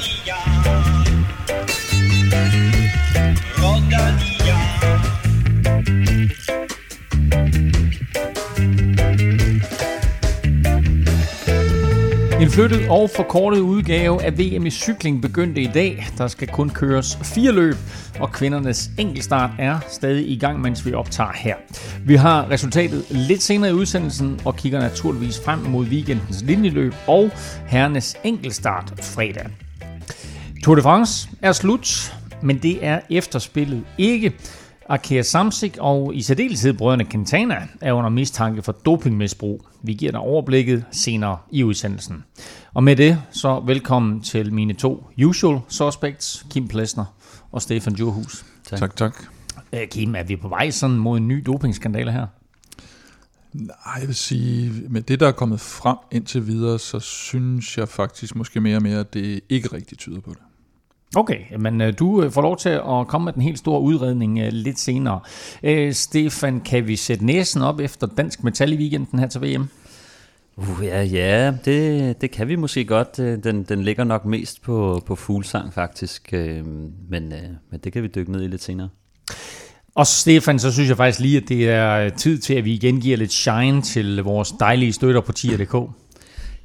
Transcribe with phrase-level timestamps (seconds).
[0.00, 0.34] Rodania.
[3.58, 4.56] Rodania.
[12.40, 16.08] En flyttet og forkortet udgave af VM i cykling begyndte i dag.
[16.18, 17.76] Der skal kun køres fire løb,
[18.20, 21.54] og kvindernes enkeltstart er stadig i gang, mens vi optager her.
[22.04, 27.30] Vi har resultatet lidt senere i udsendelsen og kigger naturligvis frem mod weekendens linjeløb og
[27.66, 29.69] herrenes enkeltstart fredag.
[30.64, 34.32] Tour de France er slut, men det er efterspillet ikke.
[34.88, 39.66] Arkea Samsic og i særdeleshed brødrene Quintana er under mistanke for dopingmisbrug.
[39.82, 42.24] Vi giver dig overblikket senere i udsendelsen.
[42.74, 47.04] Og med det, så velkommen til mine to usual suspects, Kim Plesner
[47.52, 48.44] og Stefan Djurhus.
[48.66, 49.24] Tak, tak.
[49.72, 52.26] Øh, Kim, er vi på vej sådan mod en ny dopingskandale her?
[53.52, 57.88] Nej, jeg vil sige, med det, der er kommet frem indtil videre, så synes jeg
[57.88, 60.38] faktisk måske mere og mere, at det ikke rigtig tyder på det.
[61.16, 64.38] Okay, men øh, du øh, får lov til at komme med den helt store udredning
[64.38, 65.20] øh, lidt senere.
[65.62, 69.68] Øh, Stefan, kan vi sætte næsen op efter dansk metal i weekenden her til VM?
[70.56, 73.16] Uh, ja, ja det, det kan vi måske godt.
[73.16, 77.32] Den, den ligger nok mest på, på fuglsang faktisk, men,
[77.70, 78.88] men det kan vi dykke ned i lidt senere.
[79.94, 83.00] Og Stefan, så synes jeg faktisk lige, at det er tid til, at vi igen
[83.00, 85.90] giver lidt shine til vores dejlige støtter på tier.dk.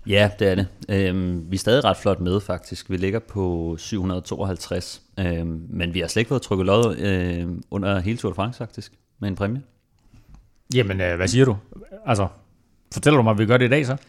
[0.07, 0.67] Ja, det er det.
[0.89, 2.89] Øhm, vi er stadig ret flot med faktisk.
[2.89, 7.99] Vi ligger på 752, øhm, men vi har slet ikke fået trykket lod øh, under
[7.99, 9.61] hele Tour de France faktisk, med en præmie.
[10.75, 11.57] Jamen, øh, hvad siger du?
[12.05, 12.27] Altså,
[12.93, 13.97] fortæller du mig, at vi gør det i dag så?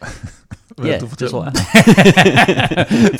[0.77, 1.31] Hvad ja, du det fortæller?
[1.31, 1.53] tror jeg.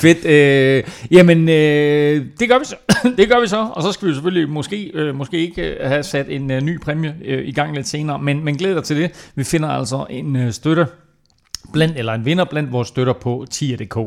[0.00, 0.24] Fedt.
[0.24, 2.76] Øh, jamen, øh, det gør vi så.
[3.18, 3.70] det gør vi så.
[3.72, 6.80] Og så skal vi selvfølgelig måske, øh, måske ikke øh, have sat en øh, ny
[6.80, 8.18] præmie øh, i gang lidt senere.
[8.18, 9.30] Men, men glæder dig til det.
[9.34, 10.86] Vi finder altså en øh, støtte
[11.72, 13.98] blandt, eller en vinder blandt vores støtter på tier.dk.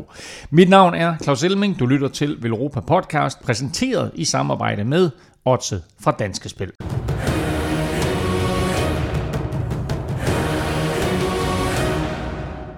[0.49, 1.79] Mit navn er Claus Elming.
[1.79, 5.09] Du lytter til Velropa Podcast, præsenteret i samarbejde med
[5.45, 6.71] Otse fra Danske Spil.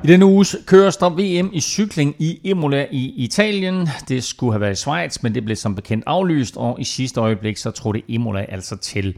[0.03, 3.89] I denne uge køres der VM i cykling i Imola i Italien.
[4.07, 7.19] Det skulle have været i Schweiz, men det blev som bekendt aflyst, og i sidste
[7.21, 9.17] øjeblik så trådte Imola altså til.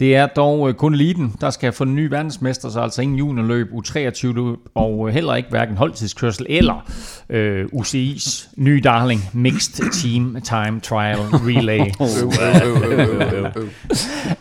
[0.00, 3.18] Det er dog øh, kun eliten, der skal få en ny verdensmester, så altså ingen
[3.18, 6.90] juniorløb, U23 løb, og øh, heller ikke hverken holdtidskørsel eller
[7.30, 11.80] øh, UCI's nye darling, Mixed Team Time Trial Relay.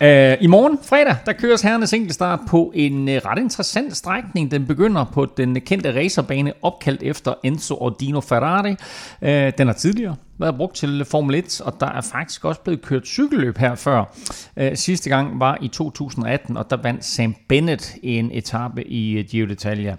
[0.02, 4.52] Øh, I morgen, fredag, der køres herrenes enkeltstart på en øh, ret interessant strækning.
[4.52, 8.76] Den begynder på den kendte racerbane opkaldt efter Enzo Ordino Ferrari.
[9.22, 12.82] Øh, den har tidligere været brugt til Formel 1, og der er faktisk også blevet
[12.82, 14.16] kørt cykelløb her før.
[14.58, 19.26] Øh, sidste gang var i 2018, og der vandt Sam Bennett en etape i øh,
[19.26, 19.96] Giro d'Italia.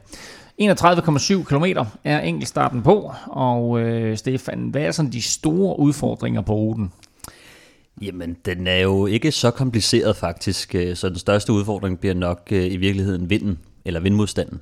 [0.62, 1.65] 31,7 km
[2.05, 6.93] er enkeltstarten på, og øh, Stefan, hvad er sådan de store udfordringer på ruten?
[8.03, 12.49] Jamen, den er jo ikke så kompliceret faktisk, øh, så den største udfordring bliver nok
[12.51, 14.61] øh, i virkeligheden vinden, eller vindmodstanden.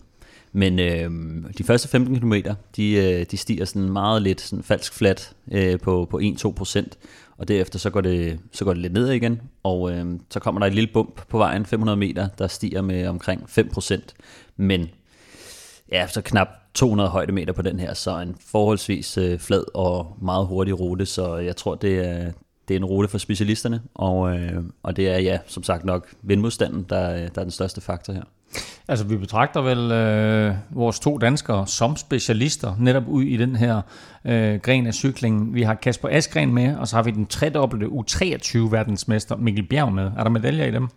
[0.52, 1.10] Men øh,
[1.58, 2.34] de første 15 km,
[2.76, 6.98] de, øh, de stiger sådan meget lidt, sådan falsk flat øh, på, på 1-2 procent,
[7.38, 10.58] og derefter så går, det, så går det lidt ned igen, og øh, så kommer
[10.58, 14.14] der et lille bump på vejen, 500 meter, der stiger med omkring 5 procent.
[14.56, 14.88] Men
[15.92, 20.46] ja, efter knap 200 højdemeter på den her, så en forholdsvis øh, flad og meget
[20.46, 22.32] hurtig rute, så jeg tror, det er,
[22.68, 26.08] det er en rute for specialisterne, og, øh, og det er ja, som sagt nok
[26.22, 28.22] vindmodstanden, der, der er den største faktor her.
[28.88, 33.80] Altså, vi betragter vel øh, vores to danskere som specialister netop ud i den her
[34.24, 35.54] øh, gren af cyklingen.
[35.54, 40.10] Vi har Kasper Askren med, og så har vi den tredobbelte U23-verdensmester Mikkel Bjerg med.
[40.16, 40.88] Er der medaljer i dem?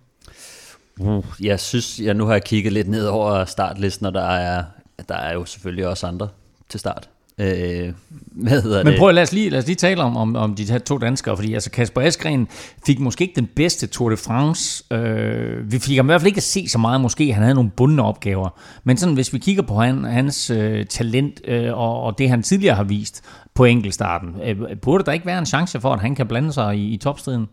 [1.00, 4.64] Uh, jeg synes, jeg nu har jeg kigget lidt ned over startlisten, og der er,
[5.10, 6.28] der er jo selvfølgelig også andre
[6.70, 7.10] til start.
[7.38, 7.94] Øh,
[8.32, 10.72] hvad hedder Men prøv lad os lige, lad os lige tale om, om, om de
[10.72, 12.48] her to danskere, fordi altså Kasper Askren
[12.86, 14.84] fik måske ikke den bedste Tour de France.
[14.94, 17.56] Øh, vi fik ham i hvert fald ikke at se så meget, måske han havde
[17.56, 18.50] nogle bundne opgaver.
[18.84, 22.44] Men sådan, hvis vi kigger på han, hans øh, talent øh, og, og det, han
[22.44, 23.24] tidligere har vist
[23.54, 26.78] på enkeltstarten, øh, burde der ikke være en chance for, at han kan blande sig
[26.78, 27.48] i, i topstriden?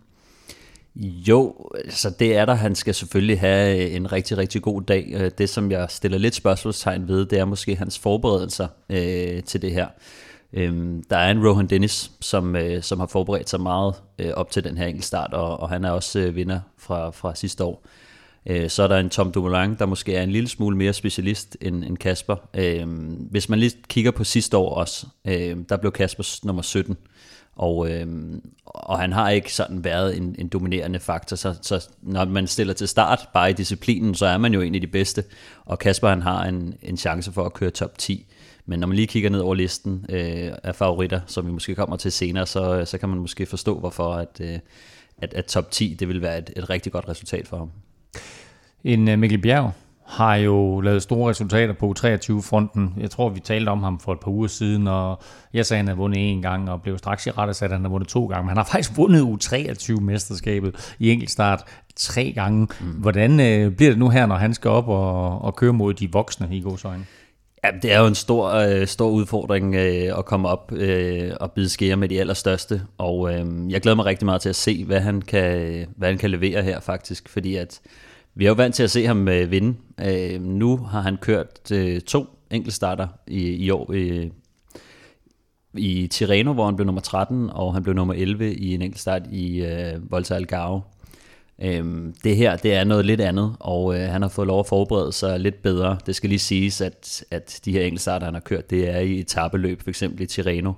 [0.98, 2.54] Jo, altså det er der.
[2.54, 5.10] Han skal selvfølgelig have øh, en rigtig, rigtig god dag.
[5.14, 9.62] Øh, det, som jeg stiller lidt spørgsmålstegn ved, det er måske hans forberedelser øh, til
[9.62, 9.88] det her.
[10.52, 14.50] Øhm, der er en Rohan Dennis, som, øh, som har forberedt sig meget øh, op
[14.50, 17.86] til den her enkeltstart, og, og han er også øh, vinder fra, fra sidste år.
[18.46, 21.56] Øh, så er der en Tom Dumoulin, der måske er en lille smule mere specialist
[21.60, 22.36] end, end Kasper.
[22.54, 22.86] Øh,
[23.30, 26.96] hvis man lige kigger på sidste år også, øh, der blev Kasper nummer 17.
[27.58, 28.06] Og, øh,
[28.64, 32.74] og han har ikke sådan været en, en dominerende faktor, så, så når man stiller
[32.74, 35.24] til start bare i disciplinen, så er man jo en af de bedste.
[35.64, 38.26] Og Kasper han har en, en chance for at køre top 10.
[38.66, 41.96] Men når man lige kigger ned over listen øh, af favoritter, som vi måske kommer
[41.96, 44.58] til senere, så, så kan man måske forstå, hvorfor at, øh,
[45.18, 47.70] at, at top 10 det vil være et, et rigtig godt resultat for ham.
[48.84, 49.72] En øh, Mikkel Bjerg
[50.08, 52.94] har jo lavet store resultater på 23-fronten.
[53.00, 55.20] Jeg tror, vi talte om ham for et par uger siden, og
[55.54, 57.80] jeg sagde, at han havde vundet en gang, og blev straks i rette at han
[57.82, 58.42] har vundet to gange.
[58.42, 61.64] Men han har faktisk vundet U23-mesterskabet i enkeltstart
[61.96, 62.68] tre gange.
[62.80, 62.86] Mm.
[62.86, 66.12] Hvordan uh, bliver det nu her, når han skal op og, og køre mod de
[66.12, 67.06] voksne i godsøjne?
[67.64, 71.52] Ja, det er jo en stor, øh, stor udfordring øh, at komme op øh, og
[71.52, 74.84] bide skære med de allerstørste, og øh, jeg glæder mig rigtig meget til at se,
[74.84, 77.80] hvad han kan, hvad han kan levere her faktisk, fordi at
[78.38, 79.76] vi er jo vant til at se ham øh, vinde.
[80.00, 84.26] Øh, nu har han kørt øh, to enkeltstarter i, i år øh,
[85.74, 89.22] i Tirreno, hvor han blev nummer 13, og han blev nummer 11 i en enkeltstart
[89.30, 90.82] i øh, Volta Algarve.
[91.62, 94.66] Øhm, det her, det er noget lidt andet, og øh, han har fået lov at
[94.66, 95.98] forberede sig lidt bedre.
[96.06, 99.18] Det skal lige siges, at, at de her enkeltstarter, han har kørt, det er i
[99.18, 100.72] etabeløb, for eksempel i Tirreno,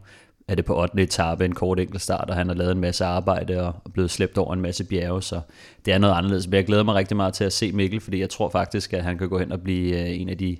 [0.50, 1.02] er det på 8.
[1.02, 4.54] etape en kort enkeltstart, og han har lavet en masse arbejde og blevet slæbt over
[4.54, 5.40] en masse bjerge, så
[5.84, 6.46] det er noget anderledes.
[6.46, 9.04] Men jeg glæder mig rigtig meget til at se Mikkel, fordi jeg tror faktisk, at
[9.04, 10.56] han kan gå hen og blive øh, en af de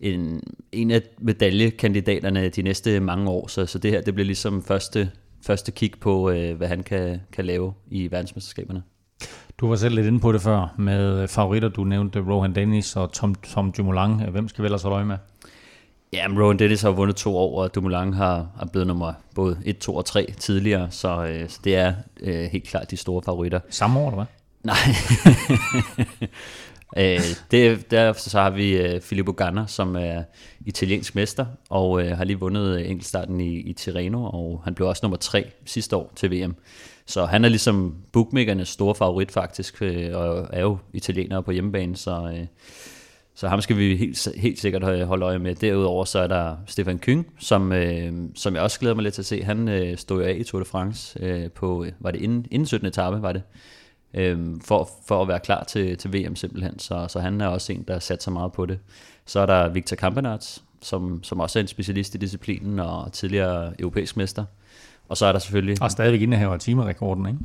[0.00, 0.42] en,
[0.72, 5.10] en af medaljekandidaterne de næste mange år, så, så det her det bliver ligesom første,
[5.46, 8.82] første kig på, øh, hvad han kan, kan lave i verdensmesterskaberne.
[9.58, 11.68] Du var selv lidt inde på det før med favoritter.
[11.68, 14.30] Du nævnte Rohan Dennis og Tom, Tom Dumoulin.
[14.30, 15.16] Hvem skal vi ellers holde øje med?
[16.14, 19.58] Ja, men Rowan Dennis har vundet to år, og Dumoulin har, har blevet nummer både
[19.64, 23.22] 1, 2 og 3 tidligere, så, øh, så det er øh, helt klart de store
[23.22, 23.60] favoritter.
[23.70, 24.26] Samme år, eller hvad?
[24.64, 24.76] Nej.
[27.14, 27.20] øh,
[27.50, 30.22] det, der så har vi øh, Filippo Ganna, som er
[30.66, 35.00] italiensk mester, og øh, har lige vundet enkeltstarten i, i Tirreno, og han blev også
[35.02, 36.56] nummer 3 sidste år til VM.
[37.06, 41.96] Så han er ligesom bookmakernes store favorit faktisk, øh, og er jo italiener på hjemmebane,
[41.96, 42.46] så, øh,
[43.34, 45.54] så ham skal vi helt, helt sikkert holde øje med.
[45.54, 49.22] Derudover så er der Stefan Kyng, som, øh, som jeg også glæder mig lidt til
[49.22, 49.42] at se.
[49.42, 52.66] Han øh, stod jo af i Tour de France øh, på, var det inden, inden
[52.66, 52.86] 17.
[52.88, 53.42] etape, var det?
[54.14, 56.78] Øh, for, for at være klar til, til VM simpelthen.
[56.78, 58.78] Så, så han er også en, der sat sig meget på det.
[59.26, 63.72] Så er der Victor Kampenarts, som, som også er en specialist i disciplinen og tidligere
[63.80, 64.44] europæisk mester.
[65.08, 65.82] Og så er der selvfølgelig...
[65.82, 67.38] Og stadigvæk indehaver af timerekorden, ikke?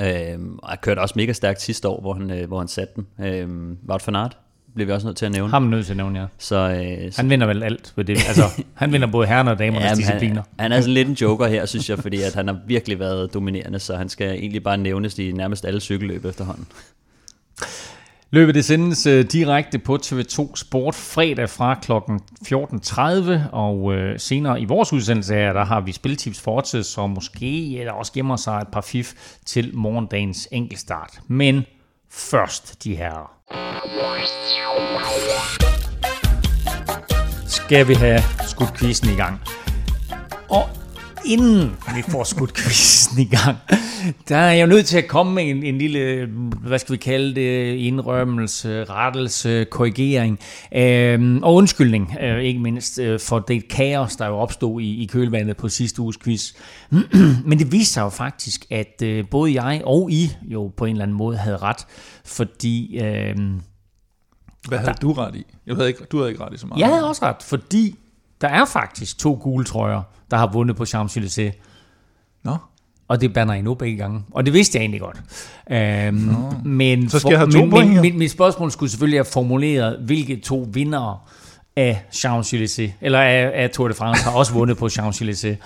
[0.00, 2.94] Øhm, og jeg kørte også mega stærkt sidste år, hvor han, øh, hvor han satte
[2.96, 3.26] den.
[3.26, 4.36] Øhm, Wout van Aert
[4.74, 5.50] bliver vi også nødt til at nævne.
[5.50, 6.26] Ham nødt til at nævne, ja.
[6.38, 8.18] Så, øh, han vinder vel alt på det.
[8.28, 10.42] Altså, han vinder både herren og damernes ja, discipliner.
[10.58, 12.98] Han, han er sådan lidt en joker her, synes jeg, fordi at han har virkelig
[12.98, 16.66] været dominerende, så han skal egentlig bare nævnes i nærmest alle cykelløb efterhånden.
[18.34, 21.92] Løbet det sendes øh, direkte på TV2 Sport fredag fra kl.
[21.92, 27.78] 14.30, og øh, senere i vores udsendelse her, der har vi spiltips fortsat, så måske
[27.78, 29.12] eller også gemmer sig et par fif
[29.46, 31.20] til morgendagens enkeltstart.
[31.28, 31.64] Men
[32.10, 33.30] først de her.
[37.46, 39.40] Skal vi have skudt quizzen i gang.
[40.48, 40.68] Og
[41.24, 43.56] inden vi får skudt quizzen i gang,
[44.28, 46.26] der er jeg jo nødt til at komme med en, en lille,
[46.66, 50.38] hvad skal vi kalde det, indrømmelse, rettelse, korrigering
[50.74, 55.06] øh, og undskyldning, øh, ikke mindst øh, for det kaos, der jo opstod i, i
[55.06, 56.52] kølvandet på sidste uges quiz.
[57.48, 60.92] Men det viste sig jo faktisk, at øh, både jeg og I jo på en
[60.92, 61.86] eller anden måde havde ret,
[62.24, 62.98] fordi...
[62.98, 63.36] Øh,
[64.68, 65.44] hvad havde der, du ret i?
[65.66, 66.80] Jeg havde ikke, du havde ikke ret i så meget.
[66.80, 67.96] Jeg havde også ret, fordi
[68.42, 71.52] der er faktisk to gule trøjer, der har vundet på Champs-Élysées.
[72.42, 72.56] Nå.
[73.08, 74.22] Og det banner endnu begge gange.
[74.30, 75.22] Og det vidste jeg egentlig godt.
[75.70, 76.34] Øhm,
[76.64, 79.98] men så skal jeg have to men, min, min, mit spørgsmål skulle selvfølgelig have formuleret,
[79.98, 81.18] hvilke to vindere
[81.76, 85.56] af Champs-Élysées, eller af, af Tour de France, har også vundet på Champs-Élysées.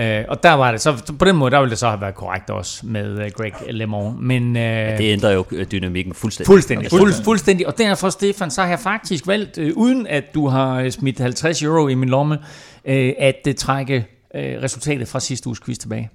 [0.00, 2.14] Øh, og der var det, så på den måde, der ville det så have været
[2.14, 4.18] korrekt også med uh, Greg LeMond.
[4.18, 6.46] Men, uh, ja, det ændrer jo øh, dynamikken fuldstændig.
[6.46, 7.66] Fuldstændig, fuld, fuldstændig.
[7.66, 11.62] Og derfor, Stefan, så har jeg faktisk valgt, uh, uden at du har smidt 50
[11.62, 16.10] euro i min lomme, uh, at uh, trække uh, resultatet fra sidste uges quiz tilbage.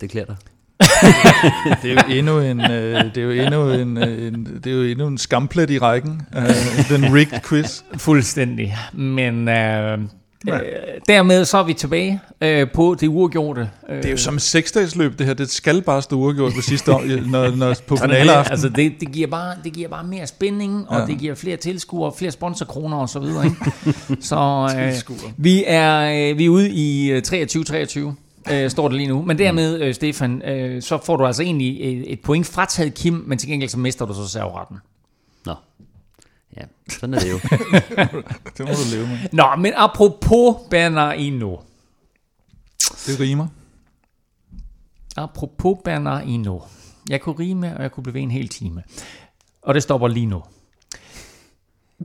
[0.00, 0.36] Det klæder dig.
[1.82, 4.76] Det er jo endnu en, øh, det er jo endnu en, øh, en, det er
[4.76, 6.22] jo endnu en skamplet i rækken.
[6.36, 7.82] Øh, den rigged quiz.
[7.96, 8.76] Fuldstændig.
[8.92, 9.98] Men øh.
[10.48, 10.60] Øh,
[11.08, 13.70] dermed så er vi tilbage øh, på det uafgjorte.
[13.88, 13.96] Øh.
[13.96, 15.34] Det er jo som et seksdagsløb det her.
[15.34, 18.52] Det skal bare stå uafgjort på sidste år, når, når på finaleaften.
[18.52, 21.06] Altså det, det, giver bare, det giver bare mere spænding, og ja.
[21.06, 23.44] det giver flere tilskuere, flere sponsorkroner og så videre.
[23.44, 23.56] Ikke?
[24.28, 24.92] så øh,
[25.36, 29.22] vi, er, øh, vi er ude i 23-23 øh, står det lige nu.
[29.22, 33.24] Men dermed, øh, Stefan, øh, så får du altså egentlig et, et point frataget Kim,
[33.26, 34.76] men til gengæld så mister du så serveretten.
[35.46, 35.54] Nå.
[36.56, 37.38] Ja, sådan er det jo.
[38.56, 39.18] det må du leve med.
[39.32, 41.56] Nå, men apropos Bernardino.
[43.06, 43.46] Det rimer.
[45.16, 46.58] Apropos Bernardino.
[47.10, 48.82] Jeg kunne rime, og jeg kunne blive en hel time.
[49.62, 50.42] Og det stopper lige nu.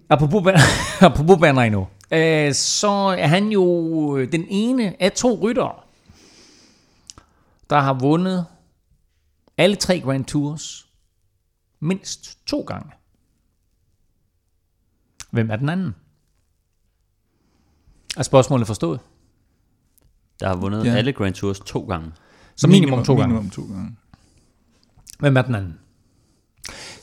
[0.10, 0.54] Apropos,
[1.02, 5.74] apropos Bernardino øh, så er han jo den ene af to ryttere,
[7.72, 8.46] der har vundet
[9.58, 10.88] alle tre Grand Tours
[11.80, 12.92] mindst to gange.
[15.32, 15.96] Hvem er den anden?
[18.18, 19.00] Er spørgsmålet forstået?
[20.40, 20.92] Der har vundet Ja.
[20.96, 22.12] alle Grand Tours to gange.
[22.56, 23.28] Så minimum, to gange.
[23.28, 23.96] Minimum to gange.
[25.20, 25.80] Hvem er den anden?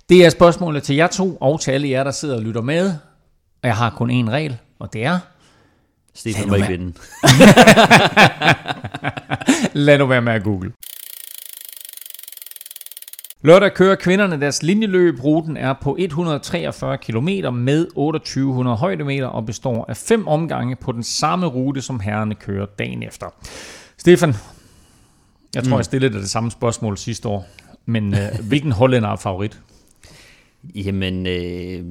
[0.09, 2.91] Det er spørgsmålet til jer to, og til alle jer, der sidder og lytter med.
[3.63, 5.19] Og jeg har kun én regel, og det er,
[6.19, 6.95] Stefan må ikke vinde.
[9.87, 10.73] lad nu være med at google.
[13.43, 15.25] Lørdag kører kvinderne deres linjeløb.
[15.25, 21.03] Ruten er på 143 km med 2800 højdemeter og består af fem omgange på den
[21.03, 23.27] samme rute, som herrerne kører dagen efter.
[23.99, 24.35] Stefan,
[25.55, 25.77] jeg tror, mm.
[25.77, 27.47] jeg stillede dig det samme spørgsmål sidste år,
[27.87, 29.61] men øh, hvilken hollænder er favorit?
[30.75, 31.85] Jamen, øh,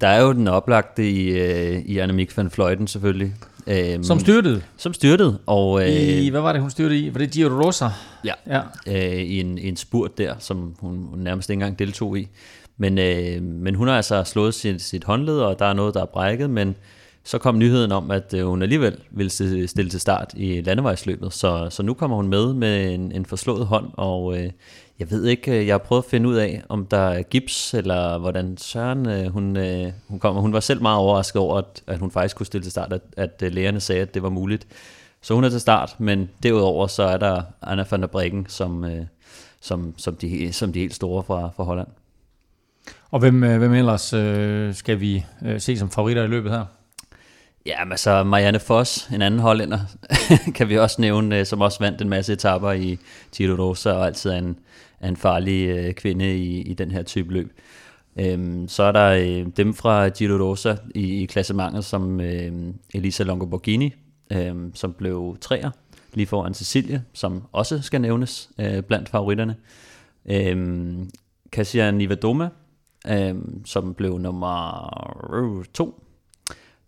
[0.00, 3.34] der er jo den oplagte i, øh, i Annemiek van Vleuten selvfølgelig.
[3.66, 7.14] Øh, Som styrtede som styrtede, og øh, i, hvad var det, hun styrtede i?
[7.14, 7.86] Var det Giro Rosa?
[8.24, 8.60] ja, Ja.
[8.86, 12.28] øh, i, en, en spurt der, som hun, hun nærmest ikke engang deltog i.
[12.76, 16.02] Men, øh, men hun har altså slået sit, sit håndled, og der er noget, der
[16.02, 16.74] er brækket, men
[17.24, 19.30] så kom nyheden om, at øh, hun alligevel ville
[19.68, 23.66] stille til start i landevejsløbet, så, så nu kommer hun med med en, en forslået
[23.66, 24.50] hånd, og øh,
[24.98, 27.74] jeg ved ikke, øh, jeg har prøvet at finde ud af, om der er gips,
[27.74, 30.42] eller hvordan Søren øh, hun, øh, hun kommer.
[30.42, 33.02] Hun var selv meget overrasket over, at, at hun faktisk kunne stille til start, at,
[33.16, 34.66] at lægerne sagde, at det var muligt.
[35.22, 38.84] Så hun er til start, men derudover så er der Anna van der Breggen, som,
[39.60, 41.88] som, som, de, som de helt store fra, fra Holland.
[43.10, 46.64] Og hvem, hvem ellers øh, skal vi øh, se som favoritter i løbet her?
[47.66, 49.78] Ja, men så Marianne Foss, en anden hollænder,
[50.56, 52.98] kan vi også nævne, som også vandt en masse etapper i
[53.36, 54.58] Giro Rosa, og altid er en,
[55.00, 57.52] er en farlig øh, kvinde i, i den her type løb.
[58.20, 62.52] Øhm, så er der øh, dem fra Giro Rosa i, i klassementet, som øh,
[62.94, 63.94] Elisa Longoborghini,
[64.32, 65.70] øh, som blev træer,
[66.14, 69.56] lige foran Cecilie, som også skal nævnes øh, blandt favoritterne.
[70.26, 70.96] Øh,
[71.52, 72.48] Kasia Nivadoma,
[73.08, 76.04] øh, som blev nummer to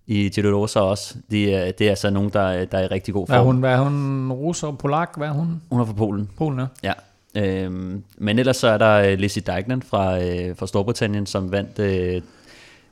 [0.07, 1.15] i Giro Rosa også.
[1.31, 3.41] Det er, det er altså nogen, der, er- der er i rigtig god Hvad er
[3.41, 3.47] form.
[3.47, 3.57] hun?
[3.61, 4.33] Hvad er hun?
[4.33, 5.17] Russer, polak?
[5.17, 5.63] Hvad er hun?
[5.71, 6.29] Hun er fra Polen.
[6.37, 6.67] Polen, ja.
[6.83, 6.93] Ja.
[7.37, 11.79] Øhm, men ellers så er der øh, Lizzie Deignan fra, øh, fra Storbritannien, som vandt
[11.79, 12.23] øh,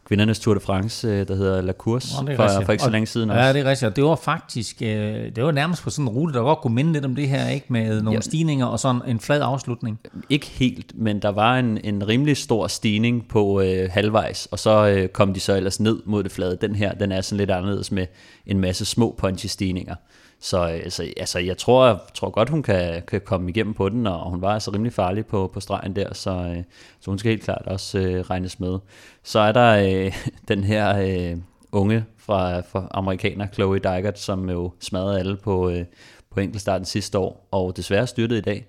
[0.08, 3.06] kvindernes Tour de France, øh, der hedder La Course, Nå, for, for ikke så længe
[3.06, 3.42] siden også.
[3.42, 3.88] Ja, det er rigtigt.
[3.90, 4.88] Og det var faktisk, øh,
[5.36, 7.48] det var nærmest på sådan en rute, der godt kunne minde lidt om det her,
[7.48, 7.66] ikke?
[7.68, 8.20] Med nogle Ja.
[8.20, 10.00] stigninger og sådan en flad afslutning.
[10.30, 14.86] Ikke helt, men der var en, en rimelig stor stigning på øh, halvvejs, og så
[14.88, 16.58] øh, kom de så ellers ned mod det flade.
[16.60, 18.06] Den her, den er sådan lidt anderledes med
[18.46, 19.94] en masse små punchy stigninger.
[20.40, 23.88] Så, øh, altså, altså, jeg tror, jeg tror godt, hun kan, kan komme igennem på
[23.88, 26.64] den, og hun var altså rimelig farlig på, på stregen der, så, øh,
[27.00, 28.78] så hun skal helt klart også øh, regnes med.
[29.22, 30.12] Så er der øh,
[30.48, 31.36] den her øh,
[31.72, 35.84] unge fra, fra amerikaner, Chloe Dygert, som jo smadrede alle på, øh,
[36.30, 38.66] på enkeltstarten sidste år, og desværre styrtede i dag.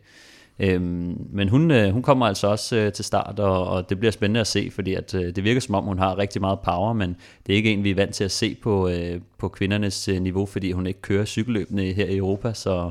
[0.60, 4.12] Øhm, men hun, øh, hun kommer altså også øh, til start, og, og det bliver
[4.12, 6.94] spændende at se, fordi at, øh, det virker som om, hun har rigtig meget power,
[6.94, 7.16] men
[7.48, 10.22] det er ikke en, vi er vant til at se på, øh, på kvindernes øh,
[10.22, 12.89] niveau, fordi hun ikke kører cykelløbende her i Europa, så,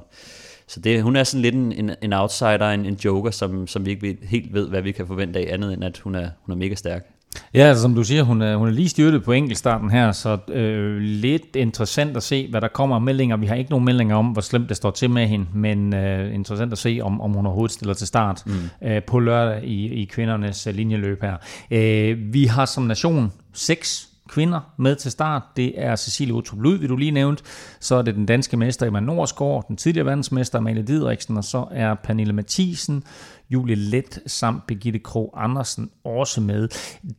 [0.67, 3.87] så det, hun er sådan lidt en, en, en outsider, en, en joker, som, som
[3.87, 6.53] vi ikke helt ved, hvad vi kan forvente af, andet end at hun er, hun
[6.53, 7.18] er mega stærk.
[7.55, 10.39] Ja, altså, som du siger, hun er, hun er lige styrtet på enkeltstarten her, så
[10.49, 13.37] øh, lidt interessant at se, hvad der kommer af meldinger.
[13.37, 16.35] Vi har ikke nogen meldinger om, hvor slemt det står til med hende, men øh,
[16.35, 18.89] interessant at se, om, om hun overhovedet stiller til start mm.
[18.89, 21.37] øh, på lørdag i, i kvindernes øh, linjeløb her.
[21.71, 25.43] Øh, vi har som nation seks kvinder med til start.
[25.57, 27.43] Det er Cecilie Utrup Lud, du lige nævnt.
[27.81, 31.67] Så er det den danske mester Emma Norsgaard, den tidligere verdensmester Amalie Didriksen, og så
[31.71, 33.05] er Pernille Mathisen,
[33.51, 36.69] Julie Let samt Birgitte Kro Andersen også med.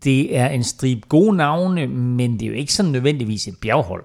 [0.04, 4.04] Det er en strib gode navne, men det er jo ikke sådan nødvendigvis et bjerghold.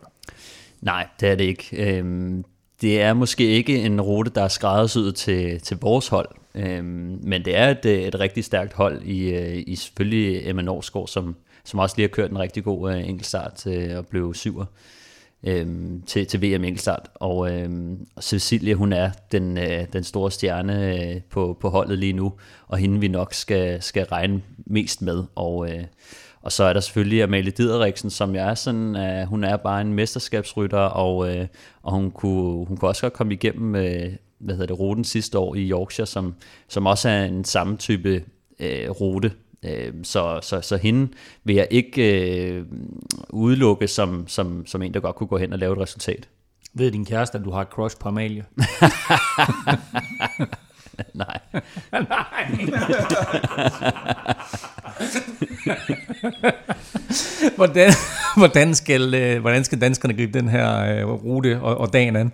[0.81, 1.69] Nej, det er det ikke.
[1.73, 2.45] Øhm,
[2.81, 7.45] det er måske ikke en rute, der er skræddersyet til, til vores hold, øhm, men
[7.45, 11.78] det er et, et rigtig stærkt hold i, øh, i selvfølgelig Emma Norsgaard, som, som
[11.80, 14.64] også lige har kørt en rigtig god øh, enkeltstart til at blive syver
[15.44, 15.66] øh,
[16.06, 17.11] til, til VM enkeltstart.
[17.14, 17.71] Og øh,
[18.16, 22.33] og hun er den, øh, den store stjerne øh, på, på holdet lige nu,
[22.68, 25.25] og hende vi nok skal, skal regne mest med.
[25.35, 25.85] Og, øh,
[26.42, 29.80] og så er der selvfølgelig Amalie Dideriksen, som jeg er sådan, øh, hun er bare
[29.80, 31.47] en mesterskabsrytter, og, øh,
[31.83, 35.38] og hun, kunne, hun kunne også godt komme igennem øh, hvad hedder det, ruten sidste
[35.38, 36.35] år i Yorkshire, som,
[36.68, 38.25] som også er en samme type
[38.61, 39.33] øh, rute.
[39.64, 39.71] Uh,
[40.02, 41.12] så, så, så hende
[41.44, 42.66] vil jeg ikke uh,
[43.30, 46.28] udelukke som, som, som en, der godt kunne gå hen og lave et resultat.
[46.75, 48.44] Ved din kæreste, at du har et crush på Amalie?
[51.14, 51.38] Nej.
[57.56, 57.92] hvordan,
[58.37, 62.33] hvordan, skal, øh, hvordan skal danskerne gribe den her øh, rute og, og dagen an?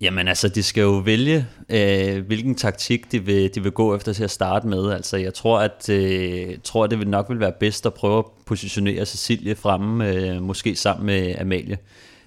[0.00, 4.12] Jamen altså, de skal jo vælge, øh, hvilken taktik de vil, de vil gå efter
[4.12, 4.92] til at starte med.
[4.92, 8.18] Altså, jeg tror, at, øh, tror, at det vil nok vil være bedst at prøve
[8.18, 11.78] at positionere Cecilie fremme, øh, måske sammen med Amalie,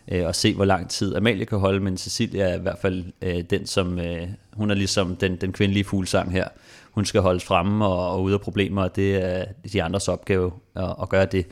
[0.07, 3.03] øh, og se, hvor lang tid Amalie kan holde, men Cecilie er i hvert fald
[3.21, 6.47] øh, den, som, øh, hun er ligesom den, den kvindelige fuglsang her.
[6.91, 10.51] Hun skal holdes fremme og, og ude af problemer, og det er de andres opgave
[10.75, 11.45] at, at gøre det.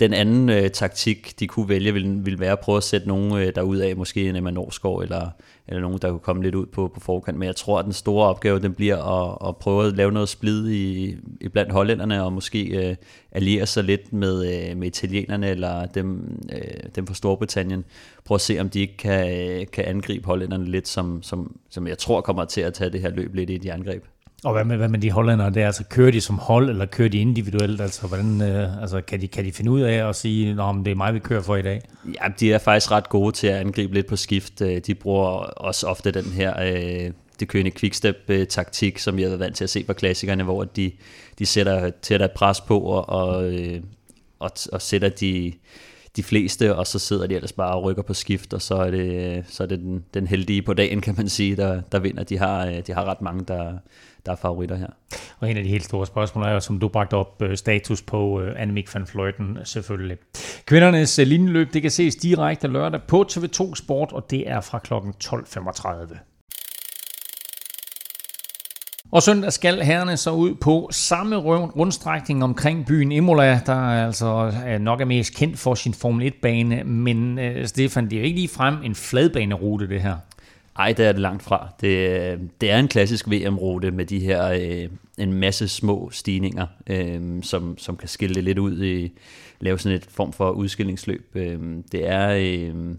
[0.00, 3.36] Den anden øh, taktik, de kunne vælge, ville, ville være at prøve at sætte nogen
[3.36, 5.30] øh, derud af, måske en Emma Norsgaard, eller,
[5.68, 7.38] eller nogen, der kunne komme lidt ud på, på forkant.
[7.38, 10.28] Men jeg tror, at den store opgave, den bliver at, at prøve at lave noget
[10.28, 12.96] splid i, i blandt hollænderne, og måske øh,
[13.32, 17.84] alliere sig lidt med, øh, med italienerne, eller dem, øh, dem fra Storbritannien.
[18.24, 21.86] Prøve at se, om de ikke kan, øh, kan angribe hollænderne lidt, som, som, som
[21.86, 24.04] jeg tror kommer til at tage det her løb lidt i de angreb.
[24.44, 25.66] Og hvad med, hvad med de hollændere der?
[25.66, 27.80] Altså, kører de som hold, eller kører de individuelt?
[27.80, 30.90] Altså, hvordan, øh, altså, kan, de, kan de finde ud af at sige, at det
[30.90, 31.82] er mig, vi kører for i dag?
[32.06, 34.60] Ja, de er faktisk ret gode til at angribe lidt på skift.
[34.60, 39.40] Øh, de bruger også ofte den her øh, det kørende quickstep-taktik, som jeg har været
[39.40, 40.92] vant til at se fra klassikerne, hvor de,
[41.38, 43.80] de sætter tæt et pres på og, og, øh,
[44.38, 45.52] og, og sætter de,
[46.16, 48.90] de fleste, og så sidder de ellers bare og rykker på skift, og så er
[48.90, 52.24] det, så er det den, den heldige på dagen, kan man sige, der, der vinder.
[52.24, 53.78] De har, øh, de har ret mange, der,
[54.26, 54.88] der er favoritter her.
[55.40, 58.02] Og en af de helt store spørgsmål er jo, som du bragte op, øh, status
[58.02, 60.16] på øh, Annemiek van Vleuten øh, selvfølgelig.
[60.64, 64.94] Kvindernes linjeløb, det kan ses direkte lørdag på TV2 Sport, og det er fra kl.
[64.94, 66.18] 12.35.
[69.12, 74.52] Og søndag skal herrene så ud på samme rundstrækning omkring byen Imola, der er altså
[74.80, 78.48] nok er mest kendt for sin Formel 1-bane, men Stefan, det er jo ikke lige
[78.48, 80.16] frem en fladbanerute det her.
[80.76, 81.68] Ej, det er det langt fra.
[81.80, 87.42] Det, det er en klassisk VM-rute med de her øh, en masse små stigninger, øh,
[87.42, 89.12] som, som kan skille det lidt ud i
[89.60, 91.30] lave sådan et form for udskillingsløb.
[91.34, 91.60] Øh,
[91.92, 92.94] det er øh,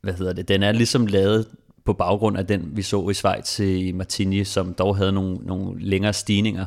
[0.00, 0.48] hvad hedder det?
[0.48, 1.46] Den er ligesom lavet
[1.88, 5.34] på baggrund af den, vi så i Schweiz øh, i Martini, som dog havde nogle,
[5.42, 6.66] nogle længere stigninger.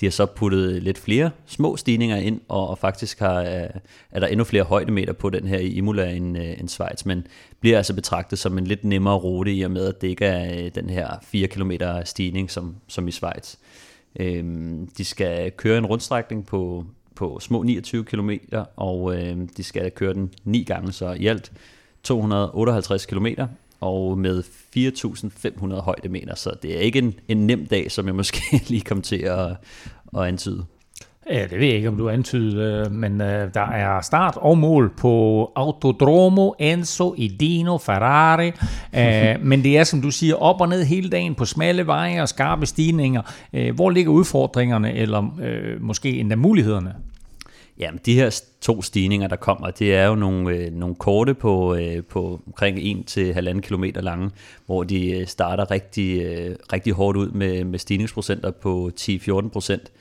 [0.00, 3.68] De har så puttet lidt flere små stigninger ind, og, og faktisk har, øh,
[4.10, 7.26] er der endnu flere højdemeter på den her i Imola end, øh, end Schweiz, men
[7.60, 10.70] bliver altså betragtet som en lidt nemmere rute i og med, at det ikke er
[10.70, 11.72] den her 4 km
[12.04, 13.56] stigning som, som i Schweiz.
[14.20, 18.30] Øhm, de skal køre en rundstrækning på, på små 29 km,
[18.76, 21.52] og øh, de skal køre den ni gange, så i alt
[22.02, 23.26] 258 km,
[23.82, 24.42] og med
[24.76, 29.02] 4.500 højdemeter, så det er ikke en, en nem dag, som jeg måske lige kom
[29.02, 29.48] til at,
[30.16, 30.64] at antyde.
[31.30, 34.92] Ja, det ved jeg ikke, om du antyder, men uh, der er start og mål
[34.96, 40.84] på Autodromo Enzo Edino Ferrari, uh, men det er, som du siger, op og ned
[40.84, 43.22] hele dagen på smalle veje og skarpe stigninger.
[43.52, 46.94] Uh, hvor ligger udfordringerne, eller uh, måske endda mulighederne?
[47.78, 51.74] Ja, de her to stigninger, der kommer, det er jo nogle, øh, nogle korte på,
[51.74, 54.30] øh, på omkring 1-1,5 km lange,
[54.66, 59.92] hvor de øh, starter rigtig, øh, rigtig hårdt ud med, med stigningsprocenter på 10-14 procent.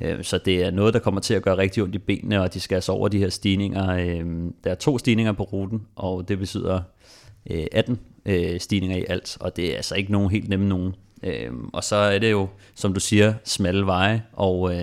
[0.00, 2.54] Øh, så det er noget, der kommer til at gøre rigtig ondt i benene, og
[2.54, 3.90] de skal altså over de her stigninger.
[3.90, 4.26] Øh,
[4.64, 6.80] der er to stigninger på ruten, og det betyder
[7.50, 10.94] øh, 18 øh, stigninger i alt, og det er altså ikke nogen helt nemme nogen.
[11.22, 14.74] Øh, og så er det jo, som du siger, smalle veje, og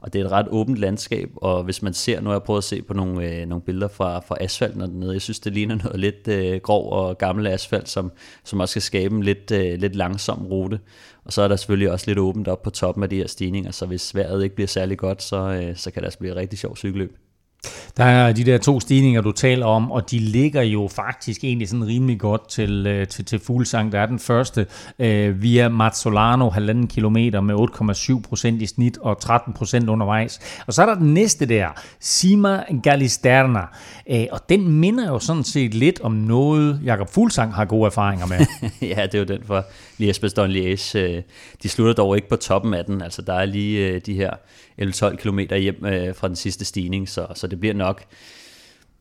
[0.00, 2.58] og det er et ret åbent landskab, og hvis man ser, nu har jeg prøvet
[2.58, 5.74] at se på nogle, øh, nogle billeder fra, fra asfalten dernede, jeg synes, det ligner
[5.84, 8.12] noget lidt øh, grov og gammel asfalt, som,
[8.44, 10.80] som også skal skabe en lidt, øh, lidt langsom rute.
[11.24, 13.70] Og så er der selvfølgelig også lidt åbent op på toppen af de her stigninger,
[13.70, 16.36] så hvis vejret ikke bliver særlig godt, så, øh, så kan det altså blive et
[16.36, 17.16] rigtig sjovt cykelløb.
[17.96, 21.68] Der er de der to stigninger, du taler om, og de ligger jo faktisk egentlig
[21.68, 23.92] sådan rimelig godt til, øh, til, til Fuglsang.
[23.92, 24.66] Der er den første
[24.98, 30.40] øh, via Mazzolano, halvanden kilometer med 8,7 procent i snit og 13 procent undervejs.
[30.66, 31.68] Og så er der den næste der,
[32.00, 33.62] Sima Galisterna,
[34.10, 38.26] øh, og den minder jo sådan set lidt om noget, Jakob Fuglsang har gode erfaringer
[38.26, 38.38] med.
[38.96, 39.64] ja, det er jo den for
[40.00, 40.98] Liège Bastogne Liège.
[40.98, 41.22] Øh,
[41.62, 44.30] de slutter dog ikke på toppen af den, altså der er lige øh, de her
[44.82, 48.04] 11-12 km hjem øh, fra den sidste stigning, så, så det bliver nok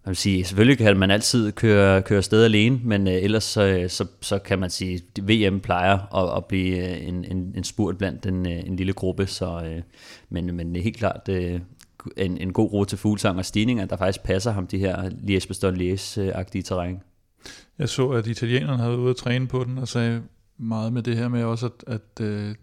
[0.06, 3.62] man vil sige, selvfølgelig kan man altid køre, køre sted alene, men øh, ellers så,
[3.62, 7.54] øh, så, så kan man sige, at VM plejer at, at blive øh, en, en,
[7.56, 9.82] en spurt blandt en, øh, en lille gruppe, så, øh,
[10.30, 11.60] men, men det er helt klart øh,
[12.18, 16.62] en, en god rute til fuglsang og stigninger, der faktisk passer ham de her Liège-Bastogne-Liège-agtige
[16.62, 17.02] terræn.
[17.80, 20.22] Jeg så, at italienerne havde været ude at træne på den, og sagde
[20.60, 22.56] meget med det her med også, at, at øh,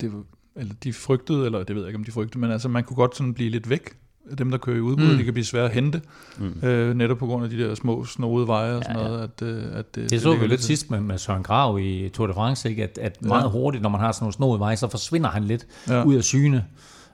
[0.00, 0.12] det
[0.56, 2.96] eller de frygtede, eller det ved jeg ikke, om de frygtede, men altså man kunne
[2.96, 3.96] godt sådan blive lidt væk
[4.38, 5.16] dem, der kører i udbud, mm.
[5.18, 6.00] de kan blive svære at hente,
[6.38, 6.68] mm.
[6.68, 9.08] øh, netop på grund af de der små snodede veje og sådan ja, ja.
[9.08, 9.22] noget.
[9.22, 12.26] At, øh, at, det, det så vi lidt sidst med, med Søren Grav i Tour
[12.26, 12.82] de France, ikke?
[12.82, 13.48] At, at meget ja.
[13.48, 16.04] hurtigt, når man har sådan nogle snodede veje, så forsvinder han lidt ja.
[16.04, 16.64] ud af syne.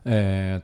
[0.06, 0.14] Øh,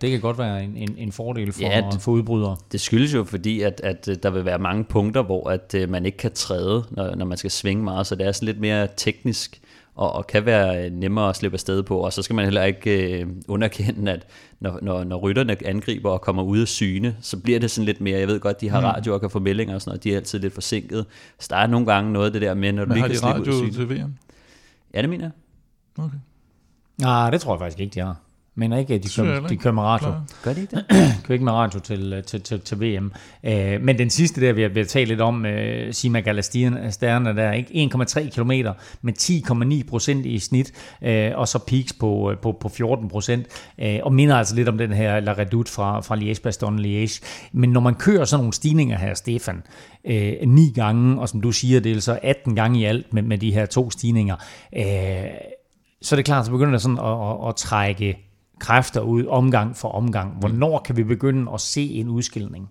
[0.00, 2.56] det kan godt være en, en, en fordel for, Ja, det- for udbrydere.
[2.72, 5.90] Det skyldes jo fordi, at, at øh, der vil være mange punkter, hvor at øh,
[5.90, 8.60] man ikke kan træde, når, når man skal svinge meget, så det er sådan lidt
[8.60, 9.60] mere teknisk,
[9.94, 13.20] og, og kan være nemmere at slippe afsted på, og så skal man heller ikke
[13.20, 14.26] øh, underkende, at
[14.60, 18.00] når, når, når rytterne angriber og kommer ud af syne, så bliver det sådan lidt
[18.00, 18.86] mere, jeg ved godt, de har Mm.
[18.86, 21.06] radio og kan få meldinger og sådan noget, de er altid lidt forsinket,
[21.38, 23.08] så der er nogle gange noget af det der med, når du Men lige har
[23.08, 23.86] kan slippe ud af radio syne.
[23.88, 24.14] til VM?
[24.94, 25.32] Ja, det mener jeg.
[26.04, 26.16] Okay.
[27.00, 28.16] Nej, det tror jeg faktisk ikke, de har.
[28.56, 30.08] Men ikke, at de kører, de kører med radio.
[30.08, 30.24] Klar.
[30.42, 30.84] Gør de ikke det?
[31.24, 33.12] kører ikke med radio til, til, til, til VM.
[33.44, 37.36] Øh, men den sidste der, vi har, vi har talt lidt om, øh, Sima Galasterne,
[37.36, 38.50] der er ikke 1,3 km,
[39.02, 43.46] men 10,9 procent i snit, øh, og så peaks på, øh, på, på 14 procent,
[43.78, 47.24] øh, og minder altså lidt om den her La Redoute fra, fra Liège-Bastogne-Liège.
[47.52, 49.62] Men når man kører sådan nogle stigninger her, Stefan,
[50.04, 53.22] øh, ni gange, og som du siger, det er så 18 gange i alt med,
[53.22, 54.36] med de her to stigninger,
[54.76, 54.84] øh,
[56.02, 58.18] så er det klart, så begynder der sådan at, at, at trække
[58.58, 60.36] kræfter ud omgang for omgang.
[60.38, 62.70] Hvornår kan vi begynde at se en udskilning?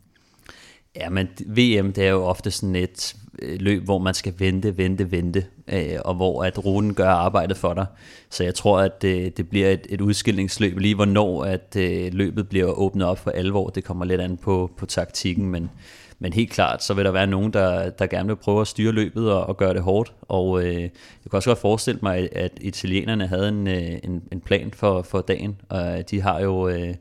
[0.96, 4.78] Ja, men VM, det er jo ofte sådan et øh, løb, hvor man skal vente,
[4.78, 7.86] vente, vente, øh, og hvor at ruten gør arbejdet for dig.
[8.30, 12.50] Så jeg tror, at det, det bliver et, et udskillingsløb, lige hvornår at øh, løbet
[12.50, 13.70] bliver åbnet op for alvor.
[13.70, 15.70] Det kommer lidt an på, på taktikken, men,
[16.24, 18.92] men helt klart, så vil der være nogen, der, der gerne vil prøve at styre
[18.92, 20.14] løbet og, og gøre det hårdt.
[20.22, 20.92] Og øh, jeg
[21.30, 25.22] kan også godt forestille mig, at italienerne havde en, øh, en, en plan for, for
[25.22, 26.68] dagen, og øh, de har jo...
[26.68, 26.96] Øh,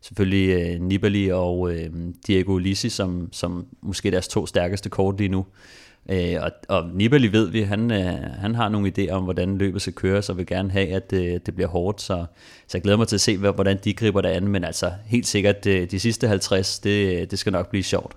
[0.00, 1.90] selvfølgelig øh, Nibali og øh,
[2.26, 5.46] Diego Ulisi, som, som måske deres to stærkeste kort lige nu.
[6.10, 9.82] Øh, og, og Nibali ved vi, han, øh, han har nogle idéer om, hvordan løbet
[9.82, 12.02] skal køres, og vil gerne have, at øh, det bliver hårdt.
[12.02, 12.24] Så,
[12.68, 14.48] så jeg glæder mig til at se, hvordan de griber det an.
[14.48, 18.16] Men altså helt sikkert, øh, de sidste 50, det, øh, det skal nok blive sjovt.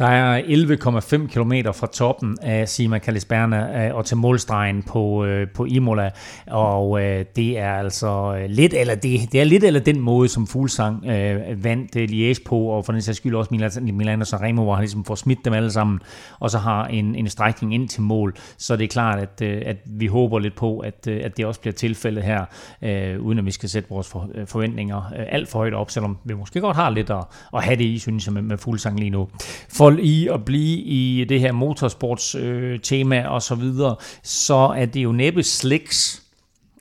[0.00, 5.48] Der er 11,5 km fra toppen af Sima Kalisberna øh, og til målstregen på, øh,
[5.54, 6.10] på Imola,
[6.46, 10.46] og øh, det er altså lidt eller det, det er lidt eller den måde, som
[10.46, 14.74] Fuglsang øh, vandt Liège på, og for den sags skyld også Milan, Milano Sanremo, hvor
[14.74, 16.00] han ligesom får smidt dem alle sammen,
[16.38, 18.34] og så har en, en strækning ind til mål.
[18.58, 21.74] Så det er klart, at, at vi håber lidt på, at, at det også bliver
[21.74, 22.44] tilfældet her,
[22.82, 26.34] øh, uden at vi skal sætte vores for, forventninger alt for højt op, selvom vi
[26.34, 29.10] måske godt har lidt at, at have det i, synes jeg, med, med Fuglsang lige
[29.10, 29.28] nu.
[29.68, 34.86] For i at blive i det her motorsports øh, tema og så videre, så er
[34.86, 36.22] det jo næppe slicks,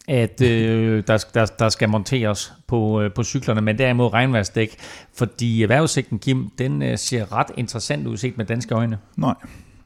[0.07, 4.75] at øh, der, der, der skal monteres på, øh, på cyklerne, men derimod regnværsdæk,
[5.17, 8.97] fordi vejrudsigten, Kim, den øh, ser ret interessant ud set med danske øjne.
[9.15, 9.33] Nej,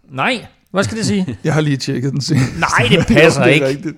[0.09, 1.37] Nej, hvad skal det sige?
[1.43, 2.59] jeg har lige tjekket den senest.
[2.59, 3.67] Nej, det passer er ikke.
[3.67, 3.95] Rigtigt.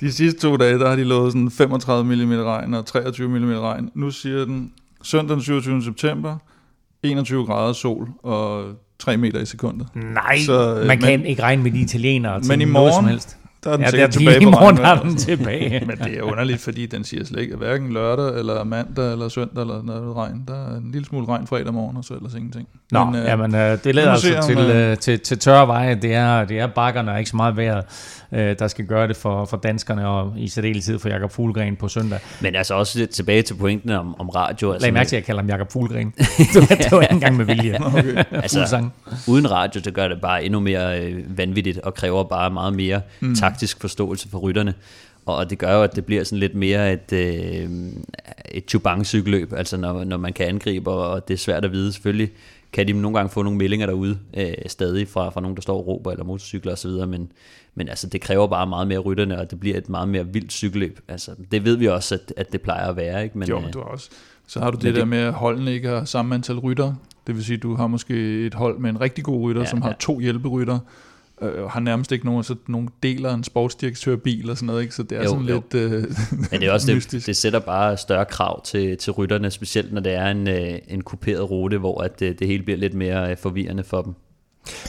[0.00, 3.52] De sidste to dage, der har de lovet sådan 35 mm regn og 23 mm
[3.52, 3.90] regn.
[3.94, 5.82] Nu siger den søndag den 27.
[5.82, 6.36] september,
[7.10, 8.64] 21 grader sol og
[8.98, 9.86] 3 meter i sekundet.
[9.94, 12.94] Nej, Så, øh, man kan men- ikke regne med de italienere til Men i noget
[12.94, 13.36] som morgen, helst.
[13.64, 15.82] Der er den Ja, sikkert der, tilbage i på morgen har den tilbage.
[15.86, 19.62] Men det er underligt, fordi den siger slet ikke, hverken lørdag, eller mandag, eller søndag,
[19.62, 20.44] eller noget regn.
[20.48, 22.68] Der er en lille smule regn fredag morgen, og så ellers ingenting.
[22.90, 25.38] Nå, Men, Men, øh, jamen, øh, det lad leder altså til, øh, øh, til, til
[25.38, 25.94] tørre veje.
[25.94, 27.82] Det er, det er bakkerne og ikke så meget vejr,
[28.32, 31.88] øh, der skal gøre det for, for danskerne, og i særdeleshed for Jakob Fuglgren på
[31.88, 32.18] søndag.
[32.40, 34.72] Men altså også lidt tilbage til pointen om, om radio.
[34.72, 36.14] Altså, Lag mærke til, at jeg kalder ham Jakob Fuglgren.
[36.16, 37.78] det, var, det ikke engang med vilje.
[37.84, 38.24] Okay.
[38.32, 38.88] altså,
[39.28, 43.00] uden radio, det gør det bare endnu mere øh, vanvittigt, og kræver bare meget mere
[43.20, 43.34] mm.
[43.54, 44.74] Taktisk forståelse for rytterne.
[45.26, 47.70] Og det gør jo, at det bliver sådan lidt mere et, øh,
[48.50, 51.92] et chubang-cykelløb, altså når, når man kan angribe, og det er svært at vide.
[51.92, 52.30] Selvfølgelig
[52.72, 55.76] kan de nogle gange få nogle meldinger derude, øh, stadig fra, fra nogen, der står
[55.76, 57.32] og råber, eller motorcykler osv., men,
[57.74, 60.52] men altså, det kræver bare meget mere rytterne, og det bliver et meget mere vildt
[60.52, 61.00] cykelløb.
[61.08, 63.38] Altså, det ved vi også, at, at det plejer at være, ikke?
[63.38, 64.10] Men, jo, øh, men du har også.
[64.46, 66.94] Så har du det, men der det- med, at holdene ikke har samme antal rytter.
[67.26, 69.68] Det vil sige, at du har måske et hold med en rigtig god rytter, ja,
[69.68, 69.94] som har ja.
[70.00, 70.78] to hjælperytter,
[71.42, 74.94] øh, har nærmest ikke nogen, så nogen deler en sportsdirektørbil og sådan noget, ikke?
[74.94, 75.54] så det er Jo, sådan jo.
[75.54, 75.90] lidt øh,
[76.50, 80.00] Men det er også det, det sætter bare større krav til, til rytterne, specielt når
[80.00, 83.30] det er en, øh, en kuperet rute, hvor at det, det hele bliver lidt mere
[83.30, 84.14] øh, forvirrende for dem.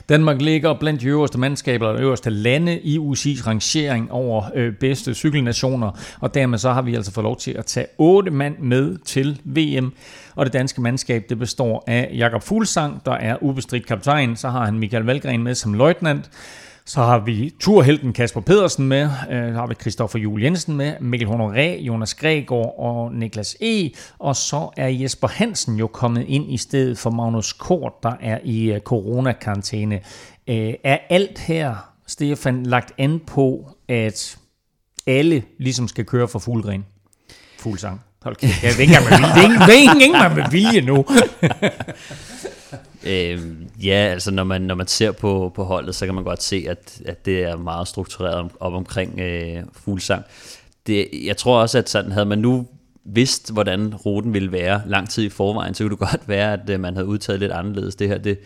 [0.10, 5.14] Danmark ligger blandt de øverste mandskaber og øverste lande i UCI's rangering over øh, bedste
[5.14, 8.98] cykelnationer, og dermed så har vi altså fået lov til at tage otte mand med
[9.06, 9.94] til VM.
[10.36, 14.66] Og det danske mandskab, det består af Jakob Fuglsang, der er ubestridt kaptajn, så har
[14.66, 16.30] han Michael Valgren med som løjtnant,
[16.88, 20.94] så har vi turhelten Kasper Pedersen med, øh, så har vi Christoffer Juel Jensen med,
[21.00, 23.90] Mikkel Honoré, Jonas Gregor og Niklas E.
[24.20, 28.40] Og så er Jesper Hansen jo kommet ind i stedet for Magnus Kort, der er
[28.44, 29.96] i øh, coronakarantæne.
[30.48, 31.76] Øh, er alt her,
[32.08, 34.38] Stefan, lagt an på, at
[35.08, 36.86] alle ligesom skal køre for fuglgren?
[37.60, 38.02] Fuglsang.
[38.24, 39.60] Hold kæft, jeg ved ikke engang med vilje.
[39.60, 41.06] Det er ikke engang med vilje nu.
[43.06, 43.40] Øh,
[43.84, 46.66] ja, altså når man, når man ser på, på holdet, så kan man godt se,
[46.70, 50.24] at, at det er meget struktureret om, op omkring øh, fuglsang.
[50.88, 52.68] Det, jeg tror også, at sådan havde man nu
[53.04, 56.70] vidst, hvordan ruten ville være lang tid i forvejen, så kunne det godt være, at
[56.70, 57.96] øh, man havde udtaget lidt anderledes.
[57.96, 58.40] Det her, det,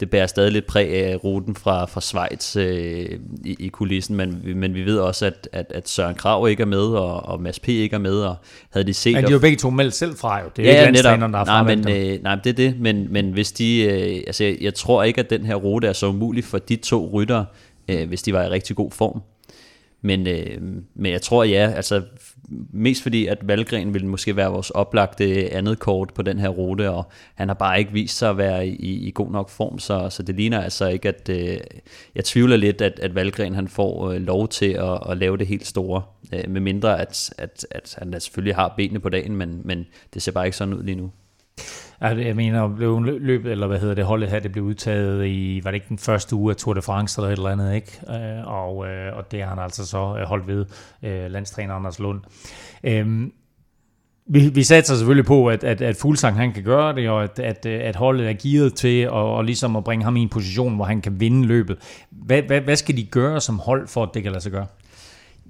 [0.00, 4.42] det bærer stadig lidt præg af ruten fra, fra Schweiz øh, i, i kulissen, men,
[4.54, 7.60] men vi ved også, at, at, at Søren Krav ikke er med, og, og Mads
[7.60, 7.68] P.
[7.68, 8.36] ikke er med, og
[8.70, 9.14] havde de set...
[9.14, 10.46] Men de er jo begge to meldt selv fra, jo.
[10.56, 11.18] Det er ja, ikke netop.
[11.32, 13.80] der er nej, men, øh, nej, det er det, men, men hvis de...
[13.82, 16.76] Øh, altså, jeg, jeg tror ikke, at den her rute er så umulig for de
[16.76, 17.44] to rytter,
[17.88, 19.22] øh, hvis de var i rigtig god form.
[20.00, 20.60] Men, øh,
[20.94, 22.02] men jeg tror ja, altså
[22.70, 26.90] mest fordi, at Valgren ville måske være vores oplagte andet kort på den her rute,
[26.90, 30.10] og han har bare ikke vist sig at være i, i god nok form, så,
[30.10, 31.58] så det ligner altså ikke, at øh,
[32.14, 35.46] jeg tvivler lidt, at, at Valgren han får øh, lov til at, at lave det
[35.46, 39.60] helt store, øh, med mindre at, at, at han selvfølgelig har benene på dagen, men,
[39.64, 41.10] men det ser bare ikke sådan ud lige nu.
[42.00, 45.70] Jeg mener, blev løbet, eller hvad hedder det, holdet her, det blev udtaget i, var
[45.70, 48.00] det ikke den første uge af Tour de France eller et eller andet, ikke?
[48.08, 50.66] Øh, og, øh, og det har han altså så øh, holdt ved,
[51.28, 52.20] landstræner Anders Lund.
[52.84, 53.32] Øhm,
[54.26, 57.38] vi, vi satser selvfølgelig på, at, at, at Fuglsang han kan gøre det, og at,
[57.38, 60.76] at, at holdet er gearet til at, og ligesom at bringe ham i en position,
[60.76, 61.76] hvor han kan vinde løbet.
[62.10, 64.66] Hvad, hvad, hvad skal de gøre som hold, for at det kan lade sig gøre?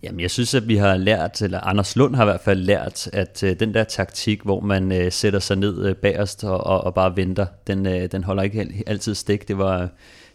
[0.03, 3.09] Jamen, jeg synes, at vi har lært, eller Anders Lund har i hvert fald lært,
[3.13, 6.85] at øh, den der taktik, hvor man øh, sætter sig ned øh, bagerst og, og,
[6.85, 9.49] og bare venter, den, øh, den holder ikke altid stik.
[9.49, 9.89] Det var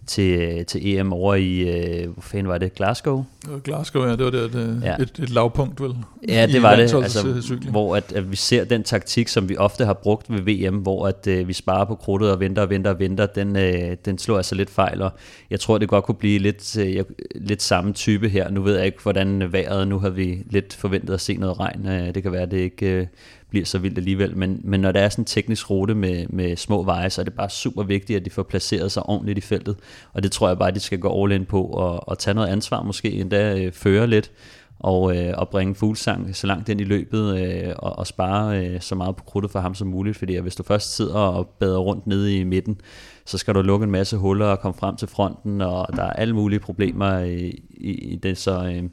[0.07, 3.25] til, til EM over i, øh, hvor fanden var det, Glasgow?
[3.63, 4.95] Glasgow, ja, det var det, et, ja.
[4.95, 5.95] et, et lavpunkt vel?
[6.27, 9.85] Ja, det var det, altså, hvor at, at vi ser den taktik, som vi ofte
[9.85, 12.91] har brugt ved VM, hvor at øh, vi sparer på krudtet og venter og venter
[12.91, 15.11] og venter, den, øh, den slår altså lidt fejl, og
[15.49, 17.03] jeg tror, det godt kunne blive lidt, øh,
[17.35, 18.49] lidt samme type her.
[18.49, 21.87] Nu ved jeg ikke, hvordan vejret, nu har vi lidt forventet at se noget regn,
[21.87, 22.85] øh, det kan være, det ikke...
[22.85, 23.07] Øh,
[23.53, 24.37] bliver så vildt alligevel.
[24.37, 27.23] Men, men når der er sådan en teknisk rute med, med små veje, så er
[27.23, 29.75] det bare super vigtigt, at de får placeret sig ordentligt i feltet.
[30.13, 32.33] Og det tror jeg bare, at de skal gå all in på og, og tage
[32.33, 34.31] noget ansvar, måske endda øh, føre lidt
[34.79, 38.81] og, øh, og bringe fuglsang så langt ind i løbet øh, og, og spare øh,
[38.81, 41.79] så meget på krudtet for ham som muligt, fordi hvis du først sidder og bader
[41.79, 42.81] rundt nede i midten,
[43.25, 46.13] så skal du lukke en masse huller og komme frem til fronten, og der er
[46.13, 48.83] alle mulige problemer i, i, i det, så øh,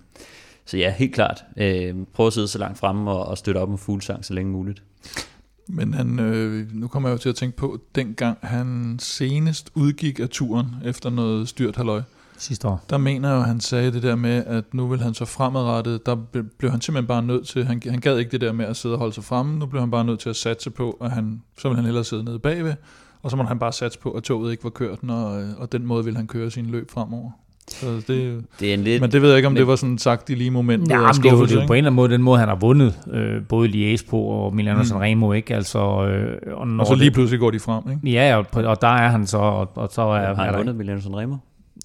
[0.71, 1.45] så ja, helt klart.
[1.57, 4.53] Øh, prøv at sidde så langt fremme og, og støtte op med fuglsang så længe
[4.53, 4.83] muligt.
[5.69, 10.21] Men han, øh, nu kommer jeg jo til at tænke på, dengang han senest udgik
[10.21, 12.03] af turen efter noget styrt halløj,
[12.39, 12.85] sidste år.
[12.91, 16.07] Der mener jeg jo, han sagde det der med, at nu vil han så fremadrettet,
[16.07, 16.17] der
[16.59, 18.95] blev han simpelthen bare nødt til, han, han gad ikke det der med at sidde
[18.95, 21.43] og holde sig fremme, nu blev han bare nødt til at satse på, at han,
[21.59, 22.75] så vil han hellere sidde nede bagved,
[23.23, 25.87] og så må han bare satse på, at toget ikke var kørt, og, og den
[25.87, 27.31] måde vil han køre sin løb fremover.
[27.73, 29.99] Så det, det er en lidt, men det ved jeg ikke, om det var sådan
[29.99, 30.91] sagt i lige moment.
[30.91, 32.49] Ja, men det er jo, det er på en eller anden måde den måde, han
[32.49, 34.85] har vundet øh, både Liège på og Milano mm.
[34.85, 35.55] Sanremo, ikke?
[35.55, 38.17] Altså, øh, og, når og så lige pludselig går de frem, ikke?
[38.17, 40.35] Ja, og, og der er han så, og, og så er...
[40.35, 41.37] Har han er vundet Milano Sanremo?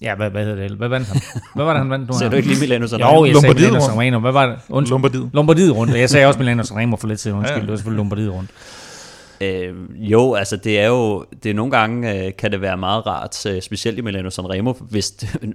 [0.02, 0.76] Ja, hvad, hvad hedder det?
[0.76, 1.20] Hvad vandt han?
[1.54, 2.08] Hvad var det, han vandt?
[2.08, 3.18] Nu sagde du ikke lige Milano Sanremo?
[3.18, 4.18] Jo, jeg sagde Milano Sanremo.
[4.18, 4.56] Hvad var det?
[4.68, 4.92] Undskyld.
[4.92, 5.30] Lombardiet.
[5.32, 5.94] Lombardiet rundt.
[5.94, 7.36] Jeg sagde også Milano Sanremo for lidt siden.
[7.38, 7.62] Undskyld, ja, ja.
[7.62, 8.50] det var selvfølgelig Lombardiet rundt.
[9.40, 13.06] Øh, jo, altså det er jo, det er nogle gange, øh, kan det være meget
[13.06, 15.14] rart, øh, specielt i Milano Sanremo, hvis,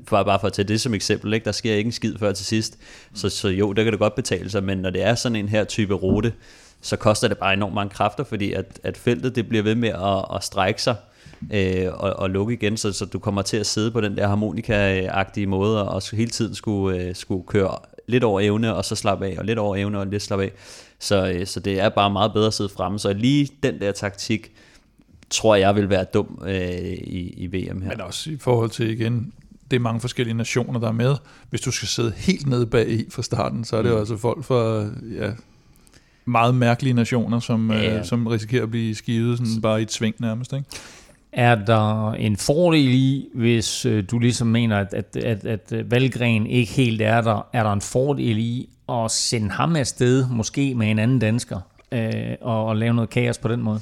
[0.10, 1.46] bare, bare for at tage det som eksempel, ikke?
[1.46, 2.78] der sker ikke en skid før til sidst,
[3.14, 5.50] så, så jo, der kan det godt betale sig, men når det er sådan en
[5.50, 6.34] her type rute,
[6.82, 9.90] så koster det bare enormt mange kræfter, fordi at, at feltet det bliver ved med
[9.90, 10.96] at, at strække sig,
[11.54, 14.28] øh, og, og lukke igen, så, så du kommer til at sidde på den der
[14.28, 19.26] harmonika-agtige måde, og hele tiden skulle, øh, skulle køre lidt over evne, og så slappe
[19.26, 20.52] af, og lidt over evne, og lidt slappe af.
[21.02, 23.00] Så, øh, så det er bare meget bedre at sidde fremme.
[23.00, 24.52] Så lige den der taktik,
[25.30, 26.56] tror jeg vil være dum øh,
[26.92, 27.90] i, i VM her.
[27.90, 29.34] Men også i forhold til igen,
[29.72, 31.16] det er mange forskellige nationer, der er med.
[31.50, 33.94] Hvis du skal sidde helt nede bag i fra starten, så er det mm.
[33.94, 34.90] jo altså folk fra
[35.24, 35.32] ja,
[36.26, 38.00] meget mærkelige nationer, som, ja, ja.
[38.00, 40.54] Øh, som risikerer at blive skivet sådan bare i et sving nærmest.
[40.54, 40.66] Ikke?
[41.32, 46.48] Er der en fordel i, hvis øh, du ligesom mener, at, at, at, at Valgren
[46.48, 50.92] ikke helt er der, er der en fordel i at sende ham afsted, måske med
[50.92, 51.60] en anden dansker,
[51.92, 53.80] øh, og, og lave noget kaos på den måde?